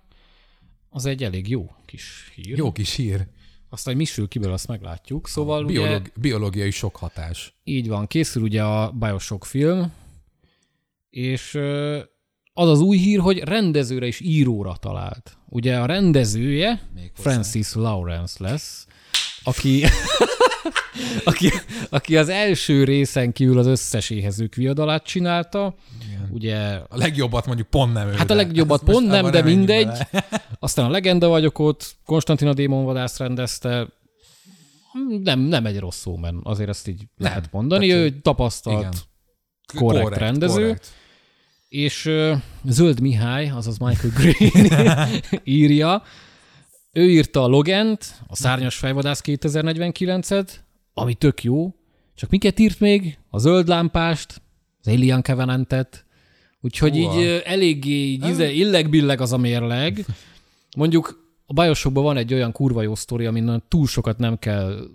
[0.90, 2.58] az egy elég jó kis hír.
[2.58, 3.28] Jó kis hír.
[3.70, 5.28] Aztán, hogy mi sül kiből, azt meglátjuk.
[5.28, 7.60] Szóval ugye, Biológ, biológiai sok hatás.
[7.64, 9.92] így van, készül ugye a Bioshock film,
[11.10, 11.60] és
[12.54, 15.38] az az új hír, hogy rendezőre és íróra talált.
[15.50, 17.30] Ugye a rendezője Méghozzá.
[17.30, 18.88] Francis Lawrence lesz,
[19.44, 19.84] aki,
[21.24, 21.52] aki,
[21.90, 25.76] aki az első részen kívül az összes éhezők viadalát csinálta.
[26.08, 26.30] Igen.
[26.32, 26.58] Ugye
[26.90, 28.12] A legjobbat mondjuk pont nem ő.
[28.12, 29.86] Hát a legjobbat pont nem, de mindegy.
[29.86, 30.28] bele.
[30.60, 33.88] Aztán a Legenda vagyok ott, Konstantina Démonvadász rendezte,
[35.24, 37.08] nem, nem egy rossz szómen, azért ezt így Nem.
[37.32, 37.88] lehet mondani.
[37.88, 38.94] Tehát, ő tapasztalt, Igen.
[39.76, 40.62] Korrekt rendező.
[40.62, 40.88] Korrekt.
[41.70, 45.10] és uh, Zöld Mihály, azaz Michael Green
[45.44, 46.04] írja,
[46.92, 50.50] ő írta a Logent, a Szárnyas Fejvadász 2049-et,
[50.94, 51.74] ami tök jó,
[52.16, 53.18] csak miket írt még?
[53.30, 54.42] A Zöld Lámpást,
[54.82, 56.06] az Alien Covenantet,
[56.62, 57.20] úgyhogy Húha.
[57.20, 60.06] így ö, eléggé így íze- illeg-billeg az a mérleg.
[60.78, 64.88] Mondjuk a Bioshockban van egy olyan kurva jó sztori, amin túl sokat nem kell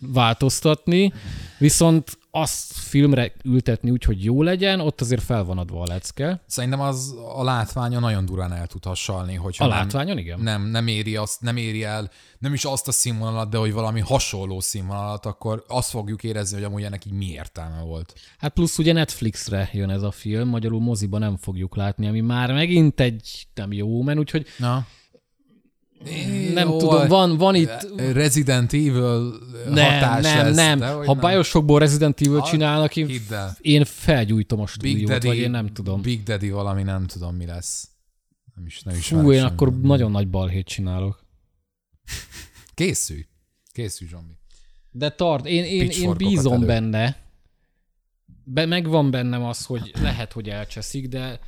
[0.00, 1.12] változtatni,
[1.58, 6.42] viszont azt filmre ültetni úgy, hogy jó legyen, ott azért fel van adva a lecke.
[6.46, 10.40] Szerintem az a látványa nagyon durán el tud hassalni, hogyha A nem, látványon, igen.
[10.40, 14.00] nem, nem, éri azt, nem éri el, nem is azt a színvonalat, de hogy valami
[14.00, 18.14] hasonló színvonalat, akkor azt fogjuk érezni, hogy amúgy ennek így mi értelme volt.
[18.38, 22.52] Hát plusz ugye Netflixre jön ez a film, magyarul moziba nem fogjuk látni, ami már
[22.52, 24.86] megint egy nem jó men, úgyhogy Na.
[26.54, 27.88] Nem Jó, tudom, van, van itt...
[27.96, 29.38] Resident Evil
[29.68, 30.78] Nem, hatás nem, lesz, nem.
[30.78, 31.18] de Ha nem.
[31.30, 33.20] Bioshockból Resident Evil csinálnak, én,
[33.60, 36.02] én felgyújtom a Big stúdiót, Daddy, vagy én nem tudom.
[36.02, 37.88] Big Daddy valami nem tudom mi lesz.
[38.54, 39.50] Nem is, nem is Fú, én semmi.
[39.50, 41.24] akkor nagyon nagy balhét csinálok.
[42.74, 43.26] Készülj.
[43.72, 44.32] Készülj, Zsombi.
[44.90, 46.66] De tart, én, én, én bízom elő.
[46.66, 47.16] benne,
[48.44, 51.40] Be, megvan bennem az, hogy lehet, hogy elcseszik, de,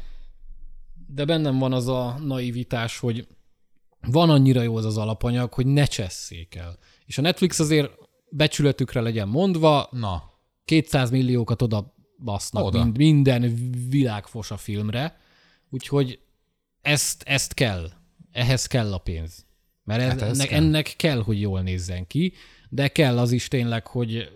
[1.06, 3.26] de bennem van az a naivitás, hogy
[4.06, 6.78] van annyira jó az az alapanyag, hogy ne csesszék el.
[7.06, 7.90] És a Netflix azért
[8.30, 10.22] becsületükre legyen mondva, Na,
[10.64, 11.94] 200 milliókat oda
[12.24, 12.82] basznak Oda.
[12.82, 15.20] Mind, minden világfos a filmre,
[15.70, 16.20] úgyhogy
[16.80, 17.90] ezt, ezt kell.
[18.32, 19.46] Ehhez kell a pénz.
[19.84, 20.62] Mert Hát ez ennek, kell.
[20.62, 22.32] ennek kell, hogy jól nézzen ki,
[22.68, 24.28] de kell az is tényleg, hogy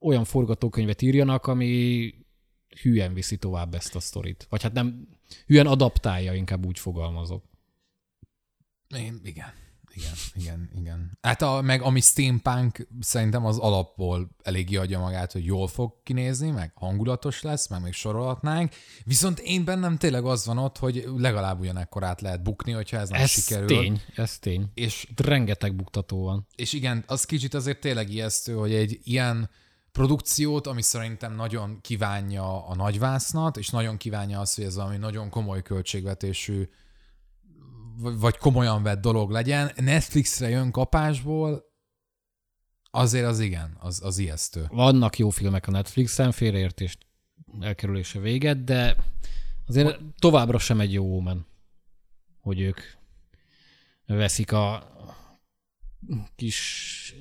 [0.00, 2.14] olyan forgatókönyvet írjanak, ami
[2.82, 4.46] hülyen viszi tovább ezt a sztorit.
[4.50, 5.08] Vagy hát nem,
[5.46, 7.44] hülyen adaptálja, inkább úgy fogalmazok.
[8.96, 9.52] Én, igen.
[9.94, 11.18] Igen, igen, igen.
[11.22, 16.50] Hát a, meg ami steampunk szerintem az alapból eléggé adja magát, hogy jól fog kinézni,
[16.50, 18.72] meg hangulatos lesz, meg még sorolhatnánk.
[19.04, 23.20] Viszont én bennem tényleg az van ott, hogy legalább ugyanekkorát lehet bukni, hogyha ez nem
[23.20, 23.66] Ez sikerül.
[23.66, 24.70] tény, ez tény.
[24.74, 26.46] És, Itt rengeteg buktató van.
[26.56, 29.50] és igen, az kicsit azért tényleg ijesztő, hogy egy ilyen
[29.92, 35.30] produkciót, ami szerintem nagyon kívánja a nagyvásznat, és nagyon kívánja azt, hogy ez valami nagyon
[35.30, 36.68] komoly költségvetésű
[38.02, 41.64] vagy komolyan vett dolog legyen, Netflixre jön kapásból,
[42.90, 44.66] azért az igen, az, az ijesztő.
[44.70, 47.06] Vannak jó filmek a Netflixen, félreértést
[47.60, 48.96] elkerülése véget, de
[49.66, 51.46] azért továbbra sem egy jó omen,
[52.40, 52.80] hogy ők
[54.06, 54.90] veszik a
[56.36, 57.14] kis,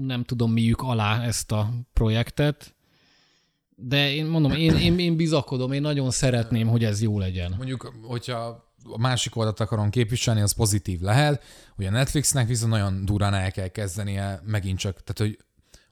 [0.00, 2.74] nem tudom miük alá ezt a projektet,
[3.76, 7.54] de én mondom, én, én, én bizakodom, én nagyon szeretném, hogy ez jó legyen.
[7.56, 11.42] Mondjuk, hogyha a másik oldalt akarom képviselni, az pozitív lehet,
[11.76, 15.44] hogy a Netflixnek viszont nagyon durán el kell kezdenie megint csak, tehát hogy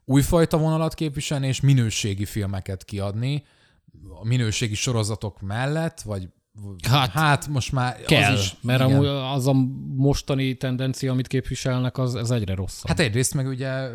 [0.05, 3.45] újfajta vonalat képviselni, és minőségi filmeket kiadni,
[4.21, 6.27] a minőségi sorozatok mellett, vagy
[6.89, 9.53] Hát, hát most már Kell, az is, mert amúgy az a
[9.95, 12.87] mostani tendencia, amit képviselnek, az, az egyre rosszabb.
[12.87, 13.89] Hát egyrészt meg ugye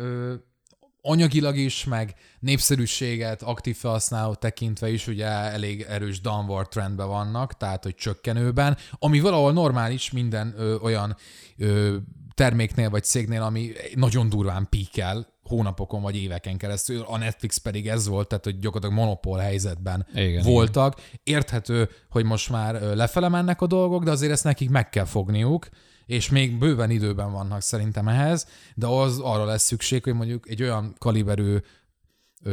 [1.01, 7.83] anyagilag is, meg népszerűséget, aktív felhasználót tekintve is ugye elég erős downward trendben vannak, tehát
[7.83, 11.15] hogy csökkenőben, ami valahol normális minden ö, olyan
[11.57, 11.95] ö,
[12.33, 18.07] terméknél vagy cégnél, ami nagyon durván píkel hónapokon vagy éveken keresztül, a Netflix pedig ez
[18.07, 21.01] volt, tehát hogy gyakorlatilag monopól helyzetben Igen, voltak.
[21.23, 25.69] Érthető, hogy most már lefele mennek a dolgok, de azért ezt nekik meg kell fogniuk,
[26.09, 30.61] és még bőven időben vannak szerintem ehhez, de az arra lesz szükség, hogy mondjuk egy
[30.61, 31.57] olyan kaliberű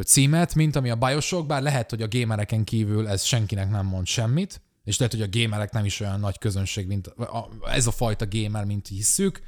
[0.05, 4.07] címet, mint ami a Bioshock, bár lehet, hogy a gamereken kívül ez senkinek nem mond
[4.07, 7.91] semmit, és lehet, hogy a gamerek nem is olyan nagy közönség, mint a, ez a
[7.91, 9.41] fajta gamer, mint hisszük,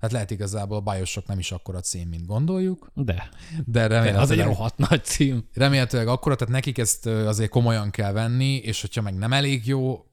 [0.00, 3.28] Hát lehet igazából a Bioshock nem is akkora cím, mint gondoljuk, De,
[3.66, 5.48] de de az egy remélhetőleg, rohadt nagy cím.
[5.54, 10.04] remélhetőleg akkora, tehát nekik ezt azért komolyan kell venni, és hogyha meg nem elég jó,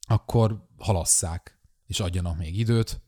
[0.00, 1.57] akkor halasszák,
[1.88, 3.00] és adjanak még időt,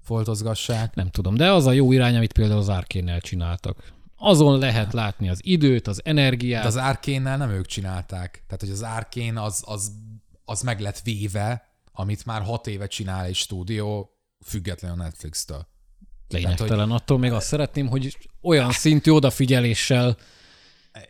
[0.00, 0.94] foltozgassák.
[0.94, 3.92] Nem tudom, de az a jó irány, amit például az Arkénnel csináltak.
[4.16, 6.62] Azon lehet látni az időt, az energiát.
[6.62, 8.44] De az Arkénnel nem ők csinálták.
[8.46, 9.92] Tehát, hogy az Arkén az, az,
[10.44, 14.10] az meg lett véve, amit már hat éve csinál egy stúdió,
[14.44, 15.66] függetlenül a Netflix-től.
[16.28, 16.90] Lényegtelen.
[16.90, 20.16] Attól még azt szeretném, hogy olyan szintű odafigyeléssel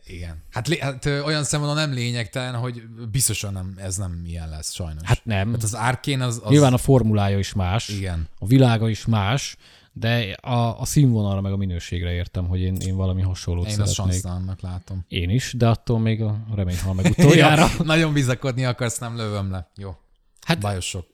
[0.06, 0.42] Igen.
[0.50, 4.72] Hát, lé- hát ö, olyan szempontból nem lényegtelen, hogy biztosan nem, ez nem ilyen lesz
[4.72, 5.02] sajnos.
[5.04, 5.50] Hát nem.
[5.52, 6.50] Hát az Arkén az, az...
[6.50, 8.28] Nyilván a formulája is más, Igen.
[8.38, 9.56] a világa is más,
[9.92, 13.92] de a, a színvonalra meg a minőségre értem, hogy én, én valami hasonlót Én azt
[13.92, 14.20] szeretnék.
[14.22, 15.04] sansztalannak látom.
[15.08, 17.66] Én is, de attól még a remény hal meg utoljára.
[17.78, 19.70] Ja, nagyon bizakodni akarsz, nem lövöm le.
[19.76, 19.90] Jó.
[20.40, 21.06] Hát- Bajosok.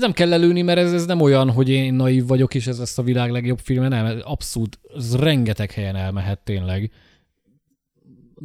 [0.00, 2.98] nem kell lelőni, mert ez, ez nem olyan, hogy én naív vagyok, és ez lesz
[2.98, 6.90] a világ legjobb filme, nem, ez abszolút, ez rengeteg helyen elmehet tényleg.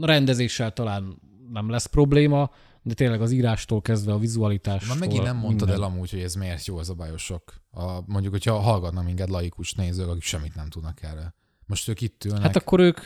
[0.01, 1.21] Rendezéssel talán
[1.51, 4.93] nem lesz probléma, de tényleg az írástól kezdve a vizualitástól.
[4.95, 5.83] Na megint nem mondtad minden.
[5.83, 7.53] el amúgy, hogy ez miért jó ez a bajosok.
[7.71, 11.33] A, mondjuk, hogyha hallgatnak minket laikus nézők, akik semmit nem tudnak erre.
[11.65, 12.41] Most ők itt ülnek.
[12.41, 12.99] Hát akkor ők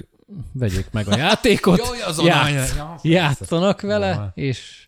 [0.54, 4.32] vegyék meg a játékot, Jó, azon játsz, játszanak vele, van.
[4.36, 4.86] és,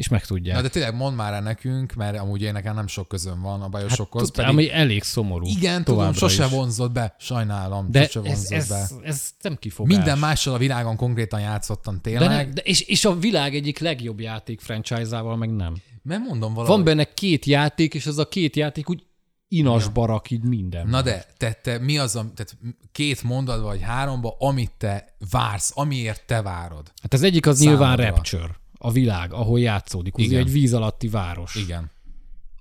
[0.00, 0.56] és megtudják.
[0.56, 3.62] Na de tényleg mondd már el nekünk, mert amúgy én nekem nem sok közöm van
[3.62, 4.22] a bajosokhoz.
[4.22, 4.50] Tud- pedig...
[4.50, 5.46] Ami elég szomorú.
[5.46, 6.50] Igen, tudom, sose is.
[6.50, 8.86] vonzott be, sajnálom, De sose ez, ez, be.
[9.02, 9.96] ez, nem kifogás.
[9.96, 12.28] Minden mással a világon konkrétan játszottam De tényleg.
[12.28, 15.74] nem, de és, és a világ egyik legjobb játék franchise-ával meg nem.
[16.02, 16.76] Mert mondom valahogy.
[16.76, 19.02] Van benne két játék, és az a két játék úgy
[19.48, 20.86] inas barak így minden.
[20.88, 22.56] Na de, te, te mi az, a, tehát
[22.92, 26.92] két mondat vagy háromba, amit te vársz, amiért te várod.
[27.02, 28.04] Hát az egyik az nyilván Számodra.
[28.04, 30.16] Rapture, a világ, ahol játszódik.
[30.16, 30.38] Ugye Igen.
[30.40, 31.54] egy víz alatti város.
[31.54, 31.90] Igen.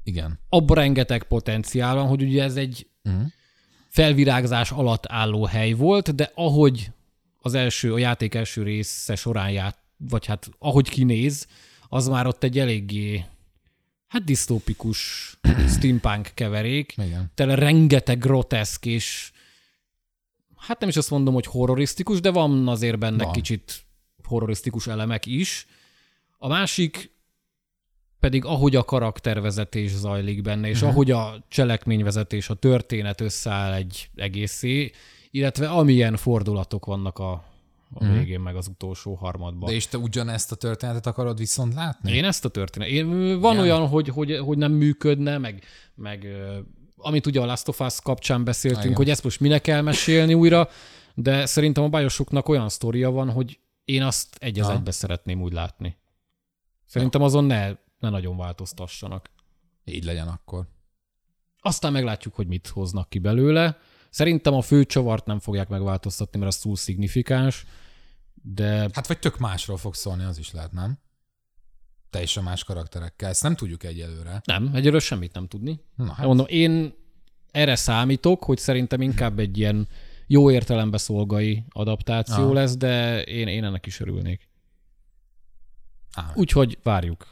[0.04, 0.40] Igen.
[0.50, 3.22] Abban rengeteg potenciál van, hogy ugye ez egy Mhm.
[3.90, 6.92] felvirágzás alatt álló hely volt, de ahogy
[7.42, 11.48] az első, a játék első része során ját, vagy hát ahogy kinéz,
[11.90, 13.26] az már ott egy eléggé
[14.08, 15.34] hát disztópikus
[15.76, 17.32] steampunk keverék, Igen.
[17.36, 19.32] tele rengeteg groteszk és
[20.58, 23.34] hát nem is azt mondom, hogy horrorisztikus, de van azért benne van.
[23.34, 23.86] kicsit
[24.24, 25.66] horrorisztikus elemek is.
[26.42, 27.18] A másik
[28.20, 30.90] pedig ahogy a karaktervezetés zajlik benne, és uh-huh.
[30.90, 34.92] ahogy a cselekményvezetés, a történet összeáll egy egészé,
[35.32, 37.44] illetve amilyen fordulatok vannak a, a
[37.94, 38.18] uh-huh.
[38.18, 39.70] végén, meg az utolsó harmadban.
[39.70, 42.12] De és te ugyanezt a történetet akarod viszont látni?
[42.12, 42.88] Én ezt a történet.
[42.88, 43.64] Én, van Igen.
[43.64, 45.64] olyan, hogy, hogy, hogy nem működne, meg,
[45.96, 46.28] meg
[46.98, 48.98] amit ugye a Last of Us kapcsán beszéltünk, Igen.
[48.98, 50.70] hogy ezt most minek kell mesélni újra,
[51.14, 55.54] de szerintem a bajosoknak olyan sztoria van, hogy én azt egy az egybe szeretném úgy
[55.54, 55.98] látni.
[56.90, 57.68] Szerintem azon ne,
[58.00, 59.30] ne nagyon változtassanak.
[59.86, 60.68] Így legyen akkor.
[61.62, 63.78] Aztán meglátjuk, hogy mit hoznak ki belőle.
[64.10, 67.66] Szerintem a fő csavart nem fogják megváltoztatni, mert az túl szignifikáns,
[68.34, 71.00] de Hát vagy tök másról fog szólni, az is lehet, nem?
[72.10, 73.30] Teljesen más karakterekkel.
[73.30, 74.42] Ezt nem tudjuk egyelőre.
[74.46, 75.82] nem, egyelőre semmit nem tudni.
[75.96, 76.26] Na, Hát.
[76.26, 76.94] Mondom, én
[77.52, 79.88] erre számítok, hogy szerintem inkább egy ilyen
[80.28, 82.54] jó értelembe szolgai adaptáció Aha.
[82.54, 84.49] lesz, de én, én ennek is örülnék.
[86.36, 87.28] Úgyhogy várjuk.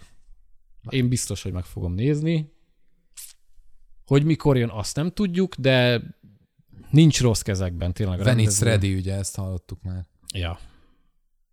[0.89, 2.51] Én biztos, hogy meg fogom nézni.
[4.05, 6.01] Hogy mikor jön, azt nem tudjuk, de
[6.89, 8.19] nincs rossz kezekben tényleg.
[8.19, 10.05] When it's ready, ugye ezt hallottuk már.
[10.34, 10.59] Ja.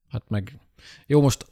[0.08, 0.58] Hát meg...
[1.06, 1.46] Jó, most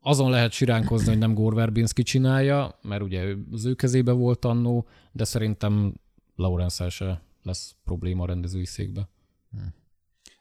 [0.00, 4.86] azon lehet siránkozni, hogy nem Gore Verbinski csinálja, mert ugye az ő kezébe volt annó,
[5.12, 5.94] de szerintem
[6.34, 9.08] lawrence se lesz probléma a rendezői székbe.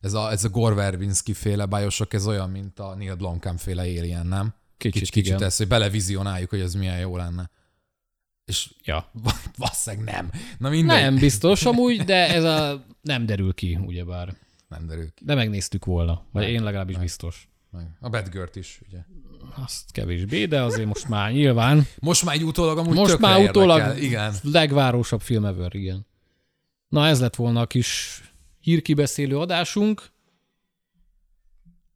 [0.06, 3.82] Ez a, ez a Gore Verbinski féle bajosok, ez olyan, mint a Neil Blomkamp féle
[3.82, 4.53] Alien, nem?
[4.78, 5.43] Kicsit, Kicsit, kicsit igen.
[5.43, 7.49] ez, hogy belevizionáljuk, hogy ez milyen jó lenne.
[8.45, 9.12] És Ja.
[9.58, 10.32] valószínűleg nem.
[10.58, 11.01] Na mindegy.
[11.01, 14.36] Nem biztos amúgy, de ez a nem derül ki, ugyebár.
[14.68, 15.24] Nem derül ki.
[15.26, 16.24] De megnéztük volna.
[16.32, 17.03] Vagy én legalábbis meg.
[17.03, 17.47] biztos.
[17.72, 17.88] Meg.
[17.99, 18.99] A Badgert is, ugye.
[19.64, 21.88] Azt kevésbé, de azért most már nyilván.
[21.99, 23.97] Most már egy utólag amúgy Most már utólag.
[23.97, 24.34] Igen.
[24.41, 26.06] legvárosabb film ever, igen.
[26.88, 28.22] Na ez lett volna a kis
[28.66, 30.03] hírkibeszélő adásunk.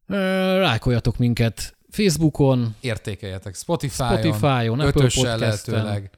[0.06, 5.38] Ö, Lájkoljatok minket Facebookon, Értékeljetek Spotify-on, Spotify-on, Apple Podcast-en.
[5.38, 6.10] lehetőleg.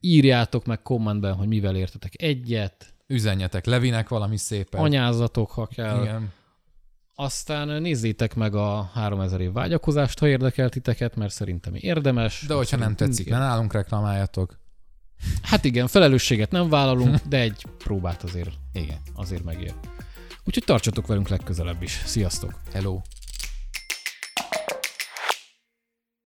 [0.00, 4.80] írjátok meg kommentben, hogy mivel értetek egyet, Üzenjetek Levinek valami szépen.
[4.80, 6.02] anyázzatok, ha kell.
[6.02, 6.32] Igen.
[7.14, 12.44] Aztán nézzétek meg a 3000 év vágyakozást, ha érdekel titeket, mert szerintem érdemes.
[12.46, 14.58] De hogyha nem tetszik, ne nálunk reklamáljatok.
[15.42, 18.98] Hát igen, felelősséget nem vállalunk, de egy próbát azért, Igen.
[19.14, 19.74] azért megér.
[20.44, 22.02] Úgyhogy tartsatok velünk legközelebb is.
[22.04, 22.60] Sziasztok!
[22.72, 23.00] Hello.